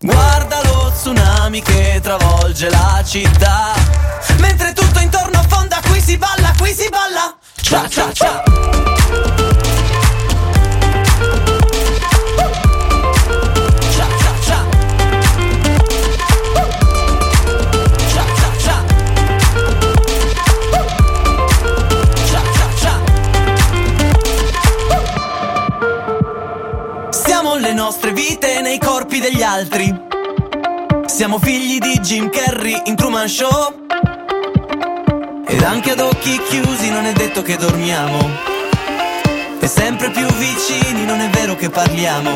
Guarda 0.00 0.60
lo 0.64 0.90
tsunami 0.90 1.62
che 1.62 2.00
travolge 2.02 2.68
la 2.70 3.02
città. 3.06 3.74
Mentre 4.38 4.72
tutto 4.72 4.98
intorno 4.98 5.38
affonda, 5.38 5.80
qui 5.86 6.00
si 6.00 6.16
balla, 6.16 6.52
qui 6.58 6.72
si 6.74 6.88
balla. 6.88 7.36
Cia 7.60 7.88
cia 7.88 8.12
cia. 8.12 8.42
Cia, 8.42 9.51
nostre 27.82 28.12
vite 28.12 28.60
nei 28.60 28.78
corpi 28.78 29.18
degli 29.18 29.42
altri. 29.42 29.92
Siamo 31.06 31.40
figli 31.40 31.78
di 31.78 31.98
Jim 31.98 32.30
Carrey 32.30 32.80
in 32.84 32.94
Truman 32.94 33.26
Show. 33.26 33.74
Ed 35.44 35.60
anche 35.64 35.90
ad 35.90 35.98
occhi 35.98 36.40
chiusi 36.48 36.90
non 36.90 37.06
è 37.06 37.12
detto 37.12 37.42
che 37.42 37.56
dormiamo. 37.56 38.30
E 39.58 39.66
sempre 39.66 40.10
più 40.10 40.24
vicini 40.26 41.04
non 41.04 41.18
è 41.18 41.28
vero 41.30 41.56
che 41.56 41.70
parliamo. 41.70 42.30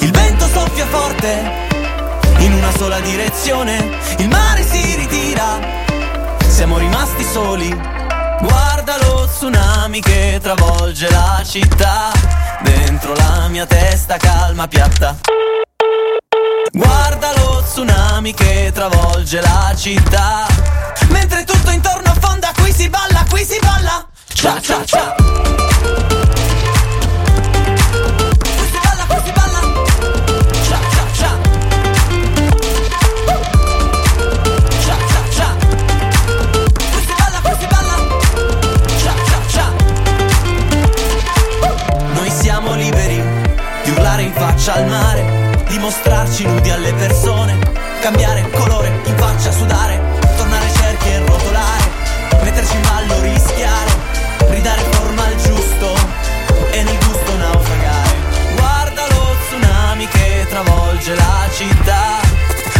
Il 0.00 0.10
vento 0.10 0.46
soffia 0.48 0.86
forte 0.86 1.68
in 2.38 2.54
una 2.54 2.72
sola 2.72 2.98
direzione. 2.98 3.98
Il 4.18 4.28
mare 4.28 4.64
si 4.64 4.96
ritira. 4.96 5.60
Siamo 6.48 6.76
rimasti 6.76 7.22
soli. 7.22 7.68
Guarda 8.40 8.96
lo 9.06 9.28
tsunami 9.28 10.00
che 10.00 10.40
travolge 10.42 11.08
la 11.08 11.40
città. 11.44 12.10
Dentro 12.62 13.14
la 13.14 13.48
mia 13.48 13.66
testa 13.66 14.16
calma 14.16 14.66
piatta. 14.68 15.16
Guarda 16.72 17.32
lo 17.36 17.62
tsunami 17.62 18.32
che 18.34 18.70
travolge 18.72 19.40
la 19.40 19.74
città. 19.76 20.46
Mentre 21.08 21.44
tutto 21.44 21.70
intorno 21.70 22.10
affonda, 22.10 22.52
qui 22.56 22.72
si 22.72 22.88
balla, 22.88 23.24
qui 23.28 23.44
si 23.44 23.58
balla. 23.60 24.06
Cia 24.32 24.60
cia 24.60 24.84
cia. 24.84 25.61
Faccia 44.62 44.74
al 44.74 44.86
mare, 44.86 45.64
di 45.66 45.78
mostrarci 45.78 46.46
nudi 46.46 46.70
alle 46.70 46.92
persone, 46.92 47.58
cambiare 48.00 48.48
colore 48.52 48.92
in 49.06 49.16
faccia, 49.16 49.50
sudare, 49.50 50.00
tornare 50.36 50.70
cerchi 50.72 51.08
e 51.08 51.18
rotolare, 51.18 51.82
metterci 52.44 52.76
in 52.76 52.82
ballo, 52.82 53.20
rischiare, 53.22 53.90
ridare 54.50 54.82
forma 54.82 55.24
al 55.24 55.34
giusto 55.34 55.94
e 56.70 56.82
nel 56.84 56.96
gusto 56.98 57.36
naufragare. 57.38 58.14
Guarda 58.54 59.02
lo 59.08 59.36
tsunami 59.48 60.06
che 60.06 60.46
travolge 60.48 61.14
la 61.16 61.48
città, 61.52 62.20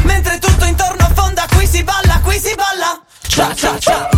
mentre 0.04 0.38
tutto 0.38 0.64
intorno 0.64 1.04
affonda, 1.04 1.46
qui 1.52 1.66
si 1.66 1.82
balla, 1.82 2.20
qui 2.22 2.38
si 2.38 2.54
balla. 2.54 3.02
Cia 3.26 3.52
cia 3.56 3.78
cia. 3.80 4.11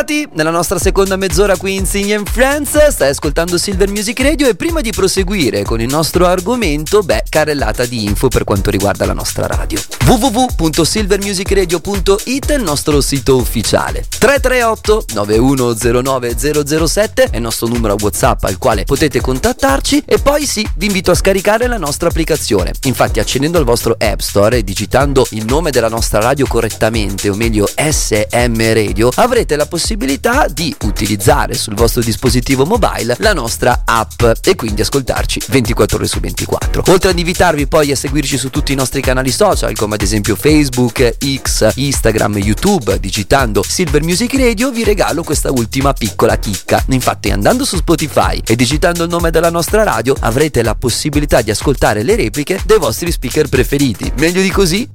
Rientrati 0.00 0.28
nella 0.36 0.50
nostra 0.50 0.78
seconda 0.78 1.16
mezz'ora 1.16 1.56
qui 1.56 1.74
in 1.74 1.84
Sing 1.84 2.26
Friends, 2.26 2.88
stai 2.88 3.10
ascoltando 3.10 3.58
Silver 3.58 3.90
Music 3.90 4.18
Radio 4.20 4.48
e 4.48 4.54
prima 4.54 4.80
di 4.80 4.92
proseguire 4.92 5.62
con 5.62 5.78
il 5.80 5.90
nostro 5.90 6.26
argomento, 6.26 7.02
beh, 7.02 7.24
carrellata 7.28 7.84
di 7.84 8.04
info 8.04 8.28
per 8.28 8.44
quanto 8.44 8.70
riguarda 8.70 9.04
la 9.04 9.12
nostra 9.12 9.46
radio. 9.46 9.78
www.silvermusicradio.it 10.06 12.50
è 12.50 12.54
il 12.54 12.62
nostro 12.62 13.02
sito 13.02 13.36
ufficiale. 13.36 14.06
338 14.18 15.04
9109 15.12 16.36
007 16.76 17.28
è 17.30 17.36
il 17.36 17.42
nostro 17.42 17.66
numero 17.66 17.96
WhatsApp 18.00 18.44
al 18.44 18.56
quale 18.56 18.84
potete 18.84 19.20
contattarci 19.20 20.04
e 20.06 20.18
poi 20.18 20.46
sì, 20.46 20.66
vi 20.76 20.86
invito 20.86 21.10
a 21.10 21.14
scaricare 21.14 21.66
la 21.66 21.76
nostra 21.76 22.08
applicazione. 22.08 22.72
Infatti 22.84 23.20
accedendo 23.20 23.58
al 23.58 23.64
vostro 23.64 23.96
App 23.98 24.20
Store 24.20 24.56
e 24.56 24.64
digitando 24.64 25.26
il 25.30 25.44
nome 25.44 25.70
della 25.70 25.88
nostra 25.88 26.20
radio 26.20 26.46
correttamente, 26.46 27.28
o 27.28 27.34
meglio 27.34 27.68
SM 27.74 28.72
Radio, 28.72 29.10
avrete 29.16 29.56
la 29.56 29.66
possibilità 29.66 29.88
di 29.96 30.74
utilizzare 30.82 31.54
sul 31.54 31.74
vostro 31.74 32.02
dispositivo 32.02 32.64
mobile 32.64 33.16
la 33.18 33.32
nostra 33.32 33.82
app 33.84 34.22
e 34.44 34.54
quindi 34.54 34.82
ascoltarci 34.82 35.42
24 35.48 35.96
ore 35.96 36.06
su 36.06 36.20
24. 36.20 36.84
Oltre 36.88 37.10
ad 37.10 37.18
invitarvi 37.18 37.66
poi 37.66 37.90
a 37.90 37.96
seguirci 37.96 38.38
su 38.38 38.50
tutti 38.50 38.72
i 38.72 38.76
nostri 38.76 39.00
canali 39.00 39.30
social 39.30 39.74
come 39.74 39.94
ad 39.94 40.02
esempio 40.02 40.36
Facebook, 40.36 41.16
X, 41.18 41.72
Instagram, 41.74 42.38
YouTube, 42.38 43.00
digitando 43.00 43.62
Silver 43.62 44.02
Music 44.02 44.34
Radio 44.34 44.70
vi 44.70 44.84
regalo 44.84 45.22
questa 45.22 45.50
ultima 45.50 45.92
piccola 45.92 46.36
chicca. 46.36 46.84
Infatti 46.88 47.30
andando 47.30 47.64
su 47.64 47.76
Spotify 47.76 48.40
e 48.44 48.56
digitando 48.56 49.04
il 49.04 49.10
nome 49.10 49.30
della 49.30 49.50
nostra 49.50 49.82
radio 49.82 50.14
avrete 50.20 50.62
la 50.62 50.74
possibilità 50.74 51.42
di 51.42 51.50
ascoltare 51.50 52.02
le 52.02 52.16
repliche 52.16 52.60
dei 52.64 52.78
vostri 52.78 53.10
speaker 53.10 53.48
preferiti. 53.48 54.12
Meglio 54.16 54.42
di 54.42 54.50
così? 54.50 54.88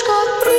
Ciężko 0.00 0.49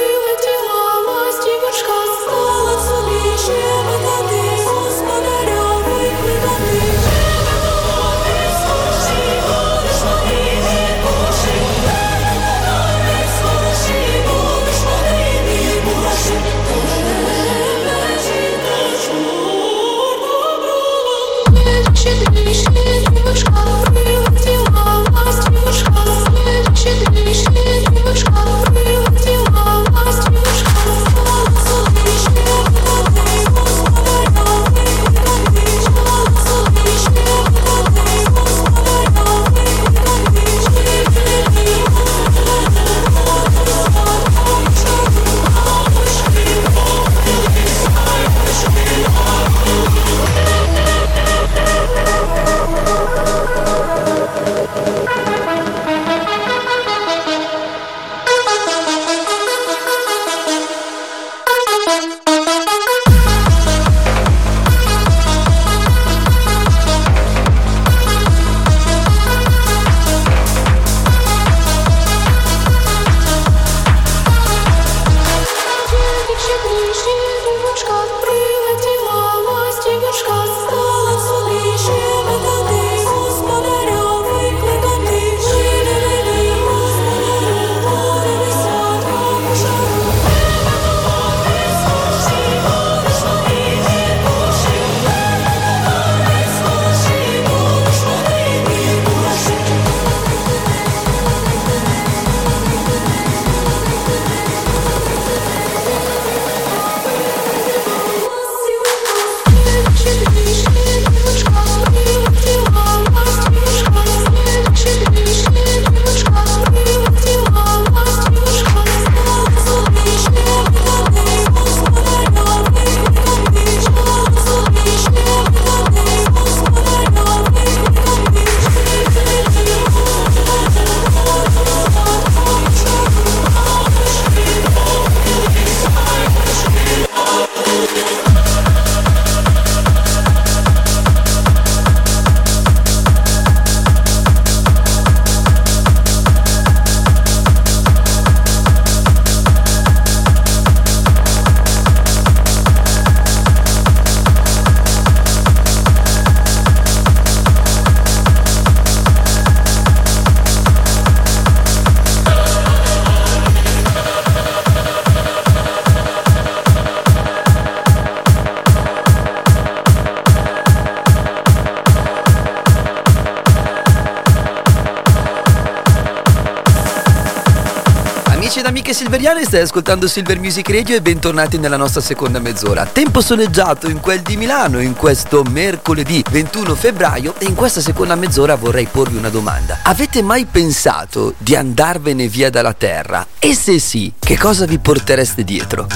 silveriane, 179.11 179.43
stai 179.43 179.59
ascoltando 179.59 180.07
Silver 180.07 180.39
Music 180.39 180.69
Radio 180.69 180.95
e 180.95 181.01
bentornati 181.01 181.57
nella 181.57 181.75
nostra 181.75 181.99
seconda 181.99 182.39
mezz'ora. 182.39 182.85
Tempo 182.85 183.19
soleggiato 183.19 183.89
in 183.89 183.99
quel 183.99 184.21
di 184.21 184.37
Milano 184.37 184.79
in 184.79 184.95
questo 184.95 185.43
mercoledì 185.43 186.23
21 186.29 186.75
febbraio 186.75 187.35
e 187.37 187.43
in 187.43 187.53
questa 187.53 187.81
seconda 187.81 188.15
mezz'ora 188.15 188.55
vorrei 188.55 188.85
porvi 188.89 189.17
una 189.17 189.27
domanda. 189.27 189.79
Avete 189.83 190.21
mai 190.21 190.45
pensato 190.45 191.33
di 191.37 191.57
andarvene 191.57 192.29
via 192.29 192.49
dalla 192.49 192.71
Terra? 192.71 193.27
E 193.37 193.53
se 193.53 193.79
sì, 193.79 194.13
che 194.17 194.37
cosa 194.37 194.65
vi 194.65 194.79
portereste 194.79 195.43
dietro? 195.43 195.87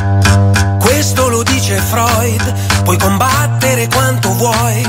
Questo 0.82 1.30
lo 1.30 1.42
dice 1.42 1.78
Freud, 1.78 2.82
puoi 2.84 2.98
combattere 2.98 3.88
quanto 3.88 4.34
vuoi, 4.34 4.82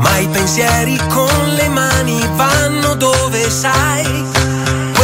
ma 0.00 0.18
i 0.18 0.26
pensieri 0.26 0.98
con 1.10 1.54
le 1.54 1.68
mani 1.68 2.28
vanno 2.34 2.96
dove 2.96 3.48
sai. 3.50 4.45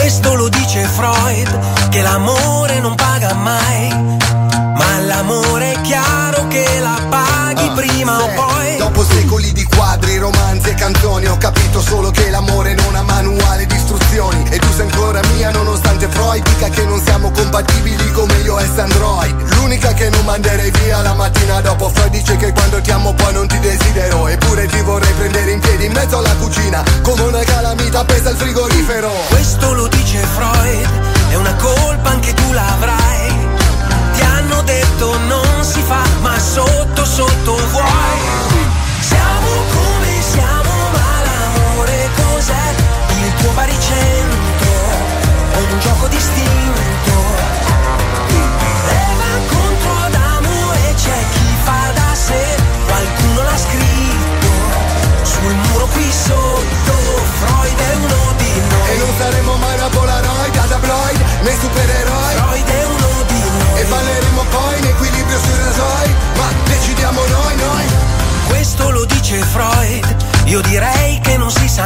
Questo 0.03 0.35
lo 0.35 0.49
dice 0.49 0.83
Freud, 0.83 1.89
che 1.89 2.01
l'amore 2.03 2.81
non 2.81 2.97
paga 2.97 3.35
mai, 3.35 3.89
ma 4.75 4.99
l'amore 4.99 5.75
è 5.75 5.81
chiaro 5.83 6.49
che 6.49 6.67
la 6.81 6.99
paghi 7.09 7.71
prima 7.71 8.21
o 8.21 8.29
poi. 8.35 8.79
Dopo 8.79 9.05
secoli 9.05 9.53
di 9.53 9.63
quadri, 9.63 10.19
romanzi 10.19 10.71
e 10.71 10.75
canzoni 10.75 11.27
Ho 11.27 11.37
capito 11.37 11.81
solo 11.81 12.11
che 12.11 12.31
l'amore 12.31 12.75
non 12.75 12.97
ha 12.97 13.03
manuale 13.03 13.65
di 13.67 13.72
istruzioni 13.93 14.45
E 14.51 14.59
tu 14.59 14.73
sei 14.73 14.89
ancora 14.89 15.21
mia 15.35 15.51
nonostante 15.51 16.09
Freud 16.09 16.43
dica 16.43 16.69
che 16.69 16.85
non 16.85 17.01
siamo 17.03 17.31
compatibili 17.31 18.11
come 18.13 18.35
io 18.39 18.59
e 18.59 18.69
Android 18.77 19.55
L'unica 19.57 19.93
che 19.93 20.09
non 20.11 20.25
manderei 20.25 20.71
via 20.71 21.03
la 21.03 21.15
mattina 21.15 21.61
dopo 21.61 21.91
Freud 21.91 22.11
dice 22.11 22.37
che 22.37 22.53
quando 22.53 22.81
ti 22.81 22.91
amo 22.91 23.13
poi 23.15 23.33
non 23.33 23.47
ti 23.47 23.59
desidero 23.59 24.27
Eppure 24.29 24.67
ti 24.67 24.81
vorrei 24.81 25.13
prendere 25.13 25.51
in 25.53 25.61
piedi 25.61 25.87
in 25.87 25.93
mezzo 25.93 26.19
alla 26.19 26.35
cucina 26.37 26.83
Come 27.03 27.23
una 27.23 27.43
calamita 27.45 28.01
appesa 28.01 28.31
al 28.31 28.37
frigorifero 28.37 29.11
Questo 29.29 29.73
lo 29.75 29.87
dice 29.89 30.19
Freud, 30.19 30.89
è 31.31 31.35
una 31.37 31.55
colpa 31.55 32.11
anche 32.11 32.33
tu 32.35 32.53
l'avrai. 32.53 33.51
Ti 34.15 34.21
hanno 34.23 34.63
detto 34.63 35.19
non 35.27 35.65
si 35.65 35.81
fa, 35.83 36.03
ma 36.21 36.39
sotto 36.39 37.05
sotto 37.05 37.57
vuoi. 37.71 38.21
Siamo 39.01 39.49
come 39.73 40.23
siamo, 40.31 40.71
ma 40.93 41.23
l'amore 41.25 42.09
cos'è? 42.17 43.02
Tuo 43.43 43.53
baricentro, 43.53 44.71
o 45.55 45.59
un 45.59 45.81
gioco 45.81 46.07
distinto. 46.09 47.15
Eva 48.89 49.33
contro 49.51 49.93
Adamo 50.07 50.73
e 50.73 50.95
c'è 50.95 51.19
chi 51.33 51.57
fa 51.65 51.91
da 51.93 52.15
sé, 52.15 52.45
qualcuno 52.87 53.43
l'ha 53.43 53.59
scritto 53.59 54.51
sul 55.23 55.55
muro 55.55 55.87
qui 55.87 56.11
sotto. 56.13 56.95
Freud 57.43 57.79
è 57.79 57.95
uno 57.97 58.33
di 58.37 58.53
noi. 58.71 58.91
E 58.91 58.97
non 58.99 59.13
saremo 59.19 59.57
mai 59.57 59.75
una 59.77 59.89
Polaroid, 59.89 60.57
a 60.57 60.67
tabloid, 60.67 61.21
né 61.43 61.57
supereroi 61.61 62.35
Freud 62.37 62.69
è 62.69 62.85
uno 62.85 63.23
di 63.27 63.41
noi. 63.41 63.81
E 63.81 63.85
balleremo 63.85 64.45
poi 64.51 64.79
in 64.79 64.85
equilibrio 64.87 65.39
sui 65.39 65.59
rasoi 65.65 66.15
Ma 66.37 66.49
decidiamo 66.67 67.21
noi, 67.27 67.57
noi 67.57 67.85
Questo 68.47 68.91
lo 68.91 69.05
dice 69.05 69.39
Freud, 69.39 70.17
io 70.45 70.61
direi 70.61 71.19
che 71.21 71.37
non 71.37 71.51
si 71.51 71.69
sa 71.69 71.82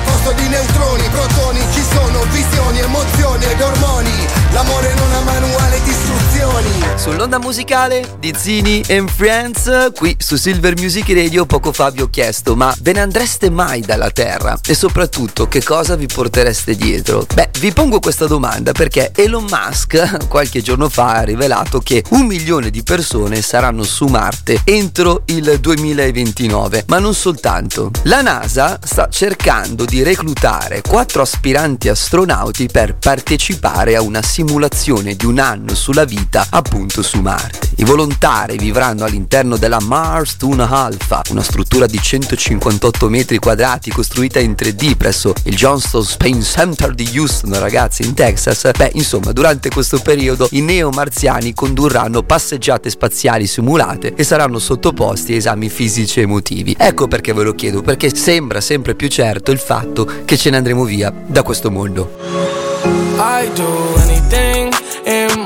posto 0.00 0.32
di 0.32 0.48
neutroni, 0.48 1.08
protoni 1.08 1.60
Ci 1.70 1.82
sono 1.92 2.22
visioni, 2.30 2.80
emozioni 2.80 3.44
ed 3.44 3.60
ormoni 3.60 4.37
L'amore 4.58 4.92
non 4.94 5.12
ha 5.12 5.20
manuale 5.20 5.80
di 5.84 5.90
istruzioni 5.90 6.86
Sull'onda 6.96 7.38
musicale 7.38 8.16
di 8.18 8.34
Zini 8.36 8.82
and 8.88 9.08
Friends, 9.08 9.92
qui 9.94 10.16
su 10.18 10.34
Silver 10.34 10.76
Music 10.76 11.08
Radio 11.10 11.46
poco 11.46 11.72
fa 11.72 11.90
vi 11.90 12.02
ho 12.02 12.10
chiesto 12.10 12.56
ma 12.56 12.74
ve 12.80 12.92
ne 12.92 13.00
andreste 13.00 13.50
mai 13.50 13.82
dalla 13.82 14.10
Terra? 14.10 14.58
E 14.66 14.74
soprattutto 14.74 15.46
che 15.46 15.62
cosa 15.62 15.94
vi 15.94 16.06
portereste 16.06 16.74
dietro? 16.74 17.24
Beh, 17.32 17.50
vi 17.60 17.72
pongo 17.72 18.00
questa 18.00 18.26
domanda 18.26 18.72
perché 18.72 19.12
Elon 19.14 19.46
Musk 19.48 20.26
qualche 20.26 20.60
giorno 20.60 20.88
fa 20.88 21.12
ha 21.12 21.22
rivelato 21.22 21.78
che 21.78 22.02
un 22.10 22.26
milione 22.26 22.70
di 22.70 22.82
persone 22.82 23.42
saranno 23.42 23.84
su 23.84 24.06
Marte 24.06 24.62
entro 24.64 25.22
il 25.26 25.58
2029. 25.60 26.84
Ma 26.88 26.98
non 26.98 27.14
soltanto. 27.14 27.92
La 28.04 28.22
NASA 28.22 28.80
sta 28.82 29.08
cercando 29.08 29.84
di 29.84 30.02
reclutare 30.02 30.82
quattro 30.82 31.22
aspiranti 31.22 31.88
astronauti 31.88 32.66
per 32.66 32.96
partecipare 32.96 33.94
a 33.94 34.02
una 34.02 34.20
simulazione 34.20 34.46
di 35.14 35.26
un 35.26 35.38
anno 35.38 35.74
sulla 35.74 36.04
vita 36.04 36.46
appunto 36.48 37.02
su 37.02 37.20
Marte. 37.20 37.68
I 37.76 37.84
volontari 37.84 38.56
vivranno 38.56 39.04
all'interno 39.04 39.58
della 39.58 39.78
Mars 39.80 40.36
1 40.40 40.66
Alpha, 40.68 41.22
una 41.30 41.42
struttura 41.42 41.86
di 41.86 42.00
158 42.00 43.08
metri 43.10 43.38
quadrati 43.38 43.90
costruita 43.90 44.40
in 44.40 44.52
3D 44.58 44.96
presso 44.96 45.34
il 45.44 45.54
Johnston 45.54 46.02
Space 46.02 46.42
Center 46.42 46.94
di 46.94 47.08
Houston, 47.14 47.58
ragazzi, 47.58 48.02
in 48.02 48.14
Texas. 48.14 48.70
Beh, 48.76 48.92
insomma, 48.94 49.32
durante 49.32 49.68
questo 49.68 49.98
periodo 49.98 50.48
i 50.52 50.62
neomarziani 50.62 51.52
condurranno 51.52 52.22
passeggiate 52.22 52.88
spaziali 52.88 53.46
simulate 53.46 54.14
e 54.14 54.24
saranno 54.24 54.58
sottoposti 54.58 55.34
a 55.34 55.36
esami 55.36 55.68
fisici 55.68 56.20
e 56.20 56.22
emotivi. 56.22 56.74
Ecco 56.78 57.06
perché 57.06 57.34
ve 57.34 57.42
lo 57.42 57.54
chiedo, 57.54 57.82
perché 57.82 58.14
sembra 58.14 58.62
sempre 58.62 58.94
più 58.94 59.08
certo 59.08 59.50
il 59.52 59.58
fatto 59.58 60.08
che 60.24 60.38
ce 60.38 60.48
ne 60.50 60.56
andremo 60.56 60.84
via 60.84 61.12
da 61.26 61.42
questo 61.42 61.70
mondo. 61.70 62.56
I 63.20 63.50
do 63.54 64.07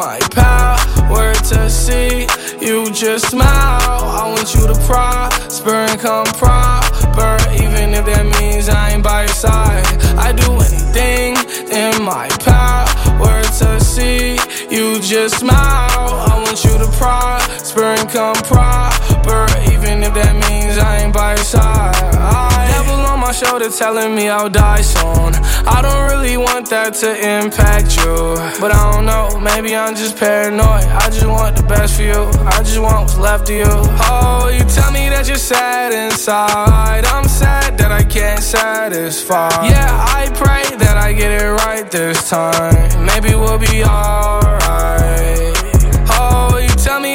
my 0.05 0.19
power 0.33 1.33
to 1.33 1.71
see 1.71 2.27
you 2.61 2.91
just 2.91 3.31
smile. 3.31 4.01
I 4.21 4.25
want 4.35 4.53
you 4.53 4.67
to 4.67 4.75
prosper 4.85 5.71
and 5.71 6.01
come 6.01 6.27
proper, 6.43 7.39
even 7.63 7.95
if 7.95 8.05
that 8.07 8.27
means 8.41 8.69
I 8.69 8.91
ain't 8.91 9.05
by 9.05 9.23
your 9.23 9.37
side. 9.47 9.87
I 10.19 10.33
do 10.33 10.51
anything 10.69 11.37
in 11.71 12.03
my 12.03 12.27
power 12.51 13.43
to 13.61 13.81
see 13.81 14.39
you 14.75 15.01
just 15.01 15.39
smile. 15.39 16.09
I 16.31 16.35
want 16.45 16.65
you 16.65 16.75
to 16.85 16.89
prosper 16.99 17.85
and 17.85 18.09
come 18.11 18.35
proper, 18.51 19.12
But 19.25 19.73
even 19.73 20.03
if 20.03 20.15
that 20.15 20.35
means 20.49 20.79
I 20.79 21.03
ain't 21.03 21.15
by 21.15 21.35
your 21.35 21.45
side. 21.45 21.95
I, 22.15 22.69
devil 22.71 23.01
on 23.07 23.21
my 23.21 23.33
shoulder 23.33 23.71
telling 23.71 24.15
me 24.15 24.29
I'll 24.29 24.51
die 24.51 24.83
soon. 24.83 25.35
I 25.67 25.81
don't 25.83 26.11
really 26.11 26.37
want 26.37 26.69
that 26.71 26.95
to 27.03 27.11
impact 27.11 27.97
you. 27.97 28.37
But 28.61 28.75
I 28.75 28.93
don't 28.93 29.07
know, 29.07 29.39
maybe 29.41 29.75
I'm 29.77 29.95
just 29.95 30.17
paranoid. 30.17 30.85
I 30.85 31.09
just 31.11 31.27
want 31.27 31.57
the 31.57 31.63
best 31.63 31.97
for 31.97 32.03
you. 32.03 32.23
I 32.47 32.59
just 32.63 32.81
want 32.81 33.03
what's 33.03 33.19
left 33.19 33.49
of 33.49 33.57
you. 33.57 33.65
Oh, 33.67 34.49
you 34.53 34.65
tell 34.65 34.91
me 34.91 35.09
that 35.11 35.29
you're 35.29 35.37
sad 35.37 35.93
inside. 35.93 37.05
I'm 37.05 37.29
sad 37.29 37.79
that 37.79 37.93
I 37.93 38.03
can't 38.03 38.43
satisfy. 38.43 39.51
Yeah, 39.67 39.89
I 40.19 40.31
pray 40.35 40.77
that 40.79 40.97
I 40.97 41.13
get 41.13 41.31
it 41.31 41.51
right 41.65 41.91
this 41.91 42.29
time. 42.29 43.07
Maybe 43.07 43.35
we'll 43.35 43.59
be 43.59 43.85
alright. 43.85 45.52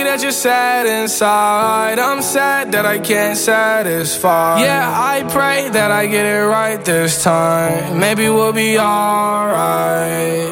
That 0.07 0.21
you're 0.21 0.31
sad 0.31 0.85
inside. 0.87 1.99
I'm 1.99 2.21
sad 2.21 2.71
that 2.71 2.85
I 2.85 2.97
can't 2.97 3.37
satisfy. 3.37 4.61
Yeah, 4.61 4.87
I 5.13 5.23
pray 5.29 5.69
that 5.69 5.91
I 5.91 6.07
get 6.07 6.25
it 6.25 6.45
right 6.47 6.83
this 6.83 7.23
time. 7.23 7.99
Maybe 7.99 8.29
we'll 8.29 8.53
be 8.53 8.79
alright. 8.79 10.47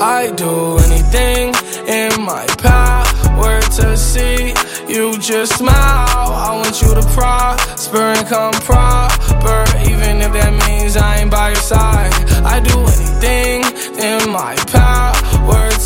I 0.00 0.32
do 0.34 0.78
anything 0.88 1.52
in 1.86 2.12
my 2.24 2.46
power 2.58 3.60
to 3.78 3.96
see 3.96 4.54
you 4.88 5.18
just 5.18 5.58
smile. 5.58 6.30
I 6.48 6.50
want 6.60 6.80
you 6.80 6.94
to 6.94 7.04
prosper 7.12 8.04
and 8.16 8.26
come 8.26 8.54
proper, 8.70 9.60
even 9.90 10.22
if 10.24 10.32
that 10.32 10.52
means 10.66 10.96
I 10.96 11.18
ain't 11.20 11.30
by 11.30 11.48
your 11.48 11.64
side. 11.74 12.14
I 12.54 12.56
do 12.60 12.78
anything 12.96 13.58
in 14.00 14.30
my 14.32 14.54
power 14.72 15.13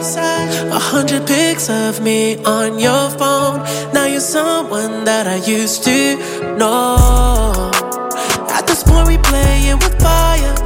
A 0.73 0.79
hundred 0.79 1.27
pics 1.27 1.69
of 1.69 2.01
me 2.01 2.43
on 2.45 2.79
your 2.79 3.11
phone. 3.11 3.59
Now 3.93 4.07
you're 4.07 4.21
someone 4.21 5.05
that 5.05 5.27
I 5.27 5.37
used 5.37 5.85
to 5.85 6.17
know. 6.57 7.71
At 8.49 8.67
this 8.67 8.83
point, 8.83 9.07
we 9.07 9.19
playing 9.19 9.81
with 9.81 10.01
fire, 10.01 10.57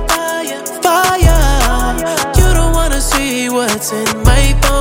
fire. 0.81 1.97
You 2.39 2.55
don't 2.55 2.73
wanna 2.73 3.01
see 3.01 3.49
what's 3.49 3.91
in 3.91 4.07
my 4.23 4.57
phone. 4.63 4.72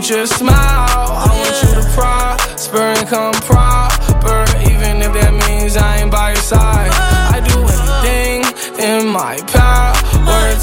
Just 0.00 0.38
smile. 0.38 0.54
I 0.56 1.28
want 1.28 1.56
you 1.62 1.82
to 1.82 1.86
prosper 1.94 2.78
and 2.78 3.06
come 3.08 3.34
proper, 3.44 4.44
even 4.70 5.02
if 5.02 5.12
that 5.12 5.32
means 5.46 5.76
I 5.76 5.98
ain't 5.98 6.10
by 6.10 6.32
your 6.32 6.42
side. 6.42 6.90
I 6.90 7.40
do 7.40 7.58
anything 7.60 8.44
in 8.80 9.06
my 9.06 9.36
power 9.48 9.94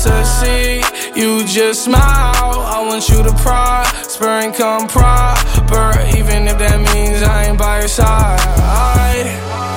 to 0.03 0.25
see 0.25 0.81
you 1.19 1.45
just 1.45 1.83
smile. 1.85 2.01
I 2.01 2.83
want 2.87 3.09
you 3.09 3.21
to 3.23 3.33
prosper 3.43 4.25
and 4.25 4.53
come 4.53 4.87
proper, 4.87 5.99
even 6.17 6.47
if 6.47 6.57
that 6.57 6.79
means 6.93 7.21
I 7.21 7.45
ain't 7.45 7.57
by 7.57 7.79
your 7.79 7.87
side. 7.87 8.39
Even 9.17 9.76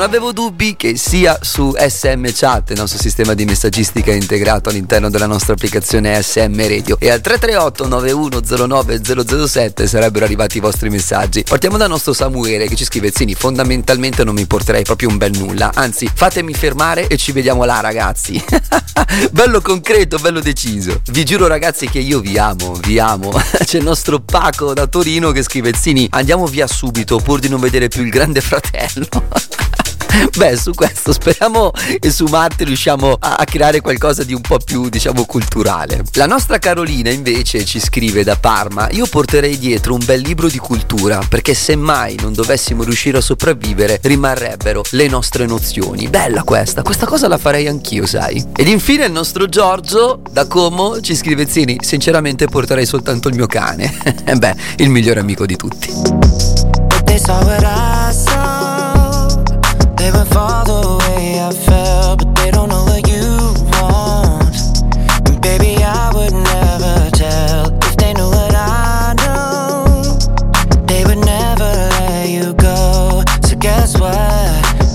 Non 0.00 0.08
avevo 0.08 0.32
dubbi 0.32 0.76
che 0.76 0.96
sia 0.96 1.38
su 1.42 1.74
SM 1.76 2.26
Chat, 2.32 2.70
il 2.70 2.78
nostro 2.78 2.98
sistema 2.98 3.34
di 3.34 3.44
messaggistica 3.44 4.10
integrato 4.10 4.70
all'interno 4.70 5.10
della 5.10 5.26
nostra 5.26 5.52
applicazione 5.52 6.22
SM 6.22 6.56
Radio, 6.56 6.96
e 6.98 7.10
al 7.10 7.20
338 7.20 7.86
9109 7.86 9.46
007 9.46 9.86
sarebbero 9.86 10.24
arrivati 10.24 10.56
i 10.56 10.60
vostri 10.60 10.88
messaggi. 10.88 11.42
Partiamo 11.46 11.76
dal 11.76 11.90
nostro 11.90 12.14
Samuele 12.14 12.66
che 12.66 12.76
ci 12.76 12.84
scrive: 12.84 13.10
Zini, 13.14 13.34
fondamentalmente 13.34 14.24
non 14.24 14.32
mi 14.32 14.46
porterei 14.46 14.84
proprio 14.84 15.10
un 15.10 15.18
bel 15.18 15.36
nulla, 15.36 15.70
anzi, 15.74 16.10
fatemi 16.10 16.54
fermare 16.54 17.06
e 17.06 17.18
ci 17.18 17.32
vediamo 17.32 17.66
là, 17.66 17.80
ragazzi. 17.80 18.42
bello 19.32 19.60
concreto, 19.60 20.16
bello 20.16 20.40
deciso. 20.40 21.02
Vi 21.10 21.24
giuro, 21.26 21.46
ragazzi, 21.46 21.90
che 21.90 21.98
io 21.98 22.20
vi 22.20 22.38
amo, 22.38 22.72
vi 22.86 22.98
amo. 22.98 23.32
C'è 23.62 23.76
il 23.76 23.84
nostro 23.84 24.20
Paco 24.20 24.72
da 24.72 24.86
Torino 24.86 25.30
che 25.30 25.42
scrive: 25.42 25.74
Zini, 25.74 26.08
andiamo 26.12 26.46
via 26.46 26.66
subito 26.66 27.18
pur 27.18 27.38
di 27.38 27.50
non 27.50 27.60
vedere 27.60 27.88
più 27.88 28.02
il 28.02 28.08
grande 28.08 28.40
fratello. 28.40 29.06
Beh, 30.36 30.56
su 30.56 30.72
questo 30.72 31.12
speriamo 31.12 31.70
che 31.98 32.10
su 32.10 32.24
Marte 32.26 32.64
riusciamo 32.64 33.16
a, 33.18 33.36
a 33.36 33.44
creare 33.44 33.80
qualcosa 33.80 34.24
di 34.24 34.34
un 34.34 34.40
po' 34.40 34.58
più, 34.58 34.88
diciamo, 34.88 35.24
culturale. 35.24 36.02
La 36.12 36.26
nostra 36.26 36.58
Carolina 36.58 37.10
invece 37.10 37.64
ci 37.64 37.80
scrive 37.80 38.24
da 38.24 38.36
Parma: 38.36 38.88
Io 38.90 39.06
porterei 39.06 39.58
dietro 39.58 39.94
un 39.94 40.04
bel 40.04 40.20
libro 40.20 40.48
di 40.48 40.58
cultura, 40.58 41.20
perché 41.28 41.54
se 41.54 41.76
mai 41.76 42.16
non 42.20 42.32
dovessimo 42.32 42.82
riuscire 42.82 43.18
a 43.18 43.20
sopravvivere, 43.20 43.98
rimarrebbero 44.02 44.82
le 44.90 45.08
nostre 45.08 45.46
nozioni. 45.46 46.08
Bella 46.08 46.42
questa, 46.42 46.82
questa 46.82 47.06
cosa 47.06 47.28
la 47.28 47.38
farei 47.38 47.66
anch'io, 47.66 48.06
sai. 48.06 48.44
Ed 48.56 48.68
infine 48.68 49.04
il 49.06 49.12
nostro 49.12 49.48
Giorgio 49.48 50.20
da 50.30 50.46
Como 50.46 51.00
ci 51.00 51.14
scrive: 51.14 51.48
Zini, 51.48 51.76
sinceramente 51.80 52.46
porterei 52.46 52.86
soltanto 52.86 53.28
il 53.28 53.34
mio 53.34 53.46
cane. 53.46 53.96
Beh, 54.36 54.54
il 54.76 54.90
migliore 54.90 55.20
amico 55.20 55.46
di 55.46 55.56
tutti. 55.56 55.92
They 60.00 60.10
would 60.12 60.28
fall 60.28 60.64
the 60.64 60.96
way 61.04 61.38
I 61.38 61.52
felt, 61.52 62.20
but 62.20 62.34
they 62.34 62.50
don't 62.50 62.70
know 62.70 62.84
what 62.84 63.06
you 63.06 63.22
want. 63.76 64.56
And 65.28 65.38
baby, 65.42 65.76
I 65.84 66.10
would 66.14 66.32
never 66.32 67.10
tell 67.10 67.68
if 67.84 67.96
they 67.98 68.14
knew 68.14 68.30
what 68.30 68.54
I 68.54 69.14
know. 69.20 70.16
They 70.86 71.04
would 71.04 71.22
never 71.22 71.70
let 72.00 72.30
you 72.30 72.54
go. 72.54 73.22
So 73.42 73.54
guess 73.56 74.00
what? 74.00 74.16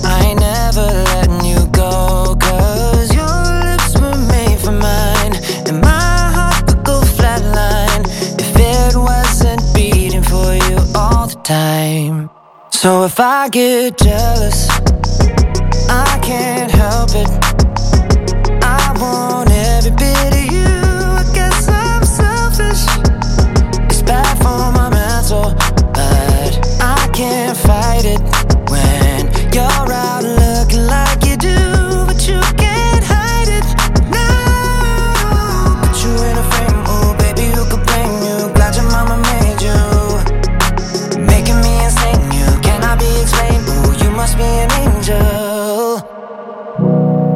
I 0.04 0.16
ain't 0.26 0.40
never 0.40 0.82
letting 0.82 1.44
you 1.46 1.64
go. 1.70 2.34
Cause 2.40 3.14
your 3.14 3.38
lips 3.62 3.94
were 4.00 4.18
made 4.34 4.58
for 4.58 4.72
mine. 4.72 5.34
And 5.68 5.80
my 5.82 6.18
heart 6.36 6.66
would 6.66 6.84
go 6.84 7.00
flatline 7.14 8.02
if 8.42 8.50
it 8.58 8.96
wasn't 8.96 9.62
beating 9.72 10.24
for 10.24 10.52
you 10.66 10.78
all 10.96 11.28
the 11.28 11.38
time. 11.44 12.28
So 12.72 13.04
if 13.04 13.20
I 13.20 13.48
get 13.48 13.98
jealous, 13.98 14.68
help 16.76 17.10
it. 17.14 17.28
I 18.62 18.92
want 19.00 19.50
every 19.50 19.92
bit 19.92 20.32
of 20.40 20.46
you. 20.52 20.68
I 21.20 21.24
guess 21.32 21.68
I'm 21.68 22.04
selfish. 22.04 22.84
It's 23.90 24.02
bad 24.02 24.36
for 24.38 24.72
my 24.78 24.88
mental, 24.90 25.54
but 25.96 26.52
I 26.80 27.08
can't 27.12 27.56
fight 27.56 28.04
it 28.04 28.20
when 28.70 29.26
you're 29.54 29.92
out 29.92 30.24
looking 30.24 30.86
like 30.86 31.24
you 31.24 31.36
do, 31.36 31.56
but 32.08 32.20
you 32.28 32.40
can't 32.60 33.04
hide 33.04 33.50
it. 33.58 33.66
No, 34.12 34.26
put 35.80 35.96
you 36.04 36.12
in 36.28 36.36
a 36.36 36.44
frame, 36.52 36.84
oh 36.92 37.16
baby, 37.18 37.46
who 37.54 37.64
could 37.70 37.84
blame 37.88 38.16
you? 38.28 38.52
Glad 38.54 38.76
your 38.76 38.88
mama 38.92 39.16
made 39.30 39.60
you. 39.64 39.78
Making 41.24 41.60
me 41.64 41.72
insane, 41.84 42.22
you 42.36 42.46
cannot 42.60 42.98
be 42.98 43.08
explained. 43.22 43.64
Ooh, 43.68 43.96
you 44.04 44.10
must 44.10 44.36
be 44.36 44.44
an 44.44 44.70
angel. 44.72 44.85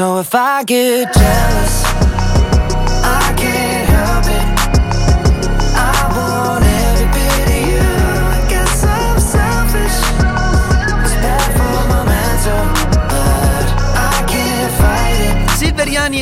So 0.00 0.16
if 0.16 0.34
I 0.34 0.64
get 0.64 1.12
jealous 1.12 1.79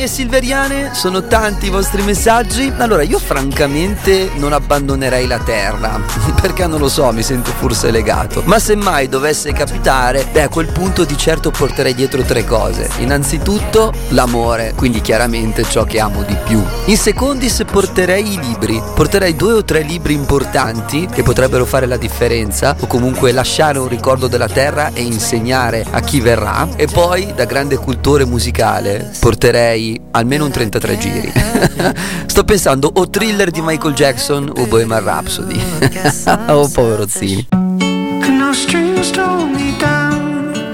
silveriane, 0.09 0.93
sono 0.93 1.27
tanti 1.27 1.67
i 1.67 1.69
vostri 1.69 2.01
messaggi. 2.01 2.73
Allora, 2.77 3.03
io 3.03 3.19
francamente 3.19 4.31
non 4.35 4.51
abbandonerei 4.51 5.27
la 5.27 5.37
Terra, 5.37 6.01
perché 6.41 6.65
non 6.65 6.79
lo 6.79 6.89
so, 6.89 7.11
mi 7.11 7.21
sento 7.21 7.51
forse 7.51 7.91
legato. 7.91 8.41
Ma 8.45 8.59
se 8.59 8.75
mai 8.75 9.07
dovesse 9.07 9.53
capitare, 9.53 10.27
beh, 10.31 10.41
a 10.41 10.49
quel 10.49 10.71
punto 10.71 11.05
di 11.05 11.15
certo 11.15 11.51
porterei 11.51 11.93
dietro 11.93 12.23
tre 12.23 12.43
cose. 12.43 12.89
Innanzitutto 12.97 13.93
l'amore, 14.09 14.73
quindi 14.75 14.99
chiaramente 14.99 15.63
ciò 15.63 15.83
che 15.83 15.99
amo 15.99 16.23
di 16.23 16.35
più. 16.43 16.61
In 16.85 16.97
secondi, 16.97 17.47
se 17.47 17.65
porterei 17.65 18.33
i 18.33 18.39
libri, 18.39 18.81
porterei 18.95 19.35
due 19.35 19.53
o 19.53 19.63
tre 19.63 19.81
libri 19.81 20.13
importanti 20.13 21.05
che 21.05 21.21
potrebbero 21.21 21.65
fare 21.65 21.85
la 21.85 21.97
differenza 21.97 22.75
o 22.79 22.87
comunque 22.87 23.31
lasciare 23.31 23.77
un 23.77 23.87
ricordo 23.87 24.27
della 24.27 24.49
Terra 24.49 24.89
e 24.91 25.03
insegnare 25.03 25.85
a 25.89 25.99
chi 25.99 26.19
verrà. 26.19 26.67
E 26.75 26.87
poi, 26.87 27.31
da 27.35 27.45
grande 27.45 27.77
cultore 27.77 28.25
musicale, 28.25 29.11
porterei 29.19 29.98
almeno 30.11 30.45
un 30.45 30.51
33 30.51 30.97
giri. 30.97 31.31
Sto 32.25 32.43
pensando 32.43 32.89
o 32.93 33.09
thriller 33.09 33.51
di 33.51 33.61
Michael 33.61 33.93
Jackson 33.93 34.51
o 34.55 34.65
Bohemian 34.65 35.03
Rhapsody. 35.03 35.59
oh 36.47 36.67
povero 36.69 37.05
Zini. 37.07 37.47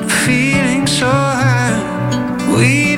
Feeling 0.07 0.87
so 0.87 1.05
high. 1.05 2.94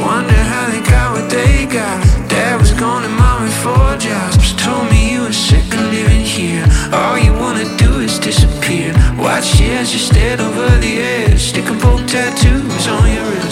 wonder 0.00 0.40
how 0.52 0.70
they 0.70 0.80
got 0.80 1.12
what 1.12 1.30
they 1.30 1.66
got. 1.66 1.98
Dad 2.28 2.60
was 2.60 2.72
gone 2.72 3.04
and 3.04 3.14
mom 3.14 3.46
had 3.46 3.56
four 3.64 3.96
jobs. 3.96 4.54
Told 4.56 4.88
me 4.90 5.12
you 5.12 5.22
were 5.22 5.32
sick 5.32 5.66
of 5.74 5.84
living 5.92 6.24
here. 6.24 6.64
All 6.92 7.18
you 7.18 7.32
wanna 7.32 7.66
do 7.76 8.00
is 8.00 8.18
disappear. 8.18 8.92
Watch 9.18 9.60
as 9.60 9.92
you 9.92 9.98
stared 9.98 10.40
over 10.40 10.68
the 10.78 10.94
edge. 10.98 11.40
Sticking 11.40 11.78
both 11.78 12.06
tattoos 12.06 12.88
on 12.88 13.12
your 13.12 13.24
wrist. 13.30 13.49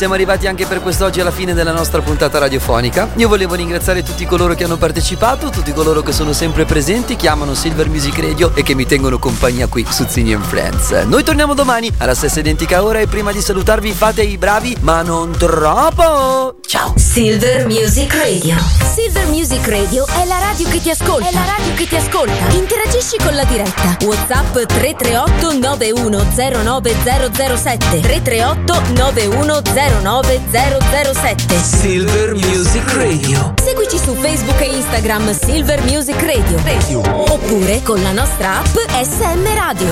Siamo 0.00 0.14
arrivati 0.14 0.46
anche 0.46 0.64
per 0.64 0.80
quest'oggi 0.80 1.20
alla 1.20 1.30
fine 1.30 1.52
della 1.52 1.72
nostra 1.72 2.00
puntata 2.00 2.38
radiofonica. 2.38 3.10
Io 3.16 3.28
volevo 3.28 3.54
ringraziare 3.54 4.02
tutti 4.02 4.24
coloro 4.24 4.54
che 4.54 4.64
hanno 4.64 4.78
partecipato, 4.78 5.50
tutti 5.50 5.74
coloro 5.74 6.00
che 6.00 6.12
sono 6.12 6.32
sempre 6.32 6.64
presenti, 6.64 7.16
chiamano 7.16 7.52
Silver 7.52 7.90
Music 7.90 8.18
Radio 8.18 8.50
e 8.54 8.62
che 8.62 8.74
mi 8.74 8.86
tengono 8.86 9.18
compagnia 9.18 9.66
qui 9.66 9.86
su 9.86 10.06
Zini 10.08 10.34
Friends. 10.40 10.92
Noi 11.04 11.22
torniamo 11.22 11.52
domani 11.52 11.92
alla 11.98 12.14
stessa 12.14 12.40
identica 12.40 12.82
ora 12.82 13.00
e 13.00 13.08
prima 13.08 13.30
di 13.30 13.42
salutarvi 13.42 13.92
fate 13.92 14.22
i 14.22 14.38
bravi, 14.38 14.74
ma 14.80 15.02
non 15.02 15.36
troppo. 15.36 16.54
Ciao. 16.66 16.94
Silver 16.96 17.66
Music 17.66 18.14
Radio. 18.14 18.56
Silver 18.94 19.26
Music 19.26 19.68
Radio 19.68 20.06
è 20.06 20.24
la 20.24 20.38
radio 20.38 20.66
che 20.70 20.80
ti 20.80 20.88
ascolta. 20.88 21.28
È 21.28 21.32
la 21.32 21.44
radio 21.44 21.74
che 21.74 21.86
ti 21.86 21.96
ascolta. 21.96 22.54
Interagisci 22.54 23.18
con 23.18 23.34
la 23.34 23.44
diretta. 23.44 23.98
WhatsApp 24.00 24.60
338 24.66 25.58
9109007 25.58 28.00
338 28.00 28.80
9109007 29.98 31.62
Silver 31.62 32.34
Music 32.34 32.92
Radio. 32.94 33.54
Seguici 33.62 33.98
su 33.98 34.14
Facebook 34.14 34.60
e 34.60 34.76
Instagram 34.76 35.32
Silver 35.32 35.82
Music 35.82 36.20
Radio. 36.22 37.00
Oppure 37.32 37.82
con 37.82 38.02
la 38.02 38.12
nostra 38.12 38.58
app 38.58 38.76
SM 39.02 39.54
Radio. 39.54 39.88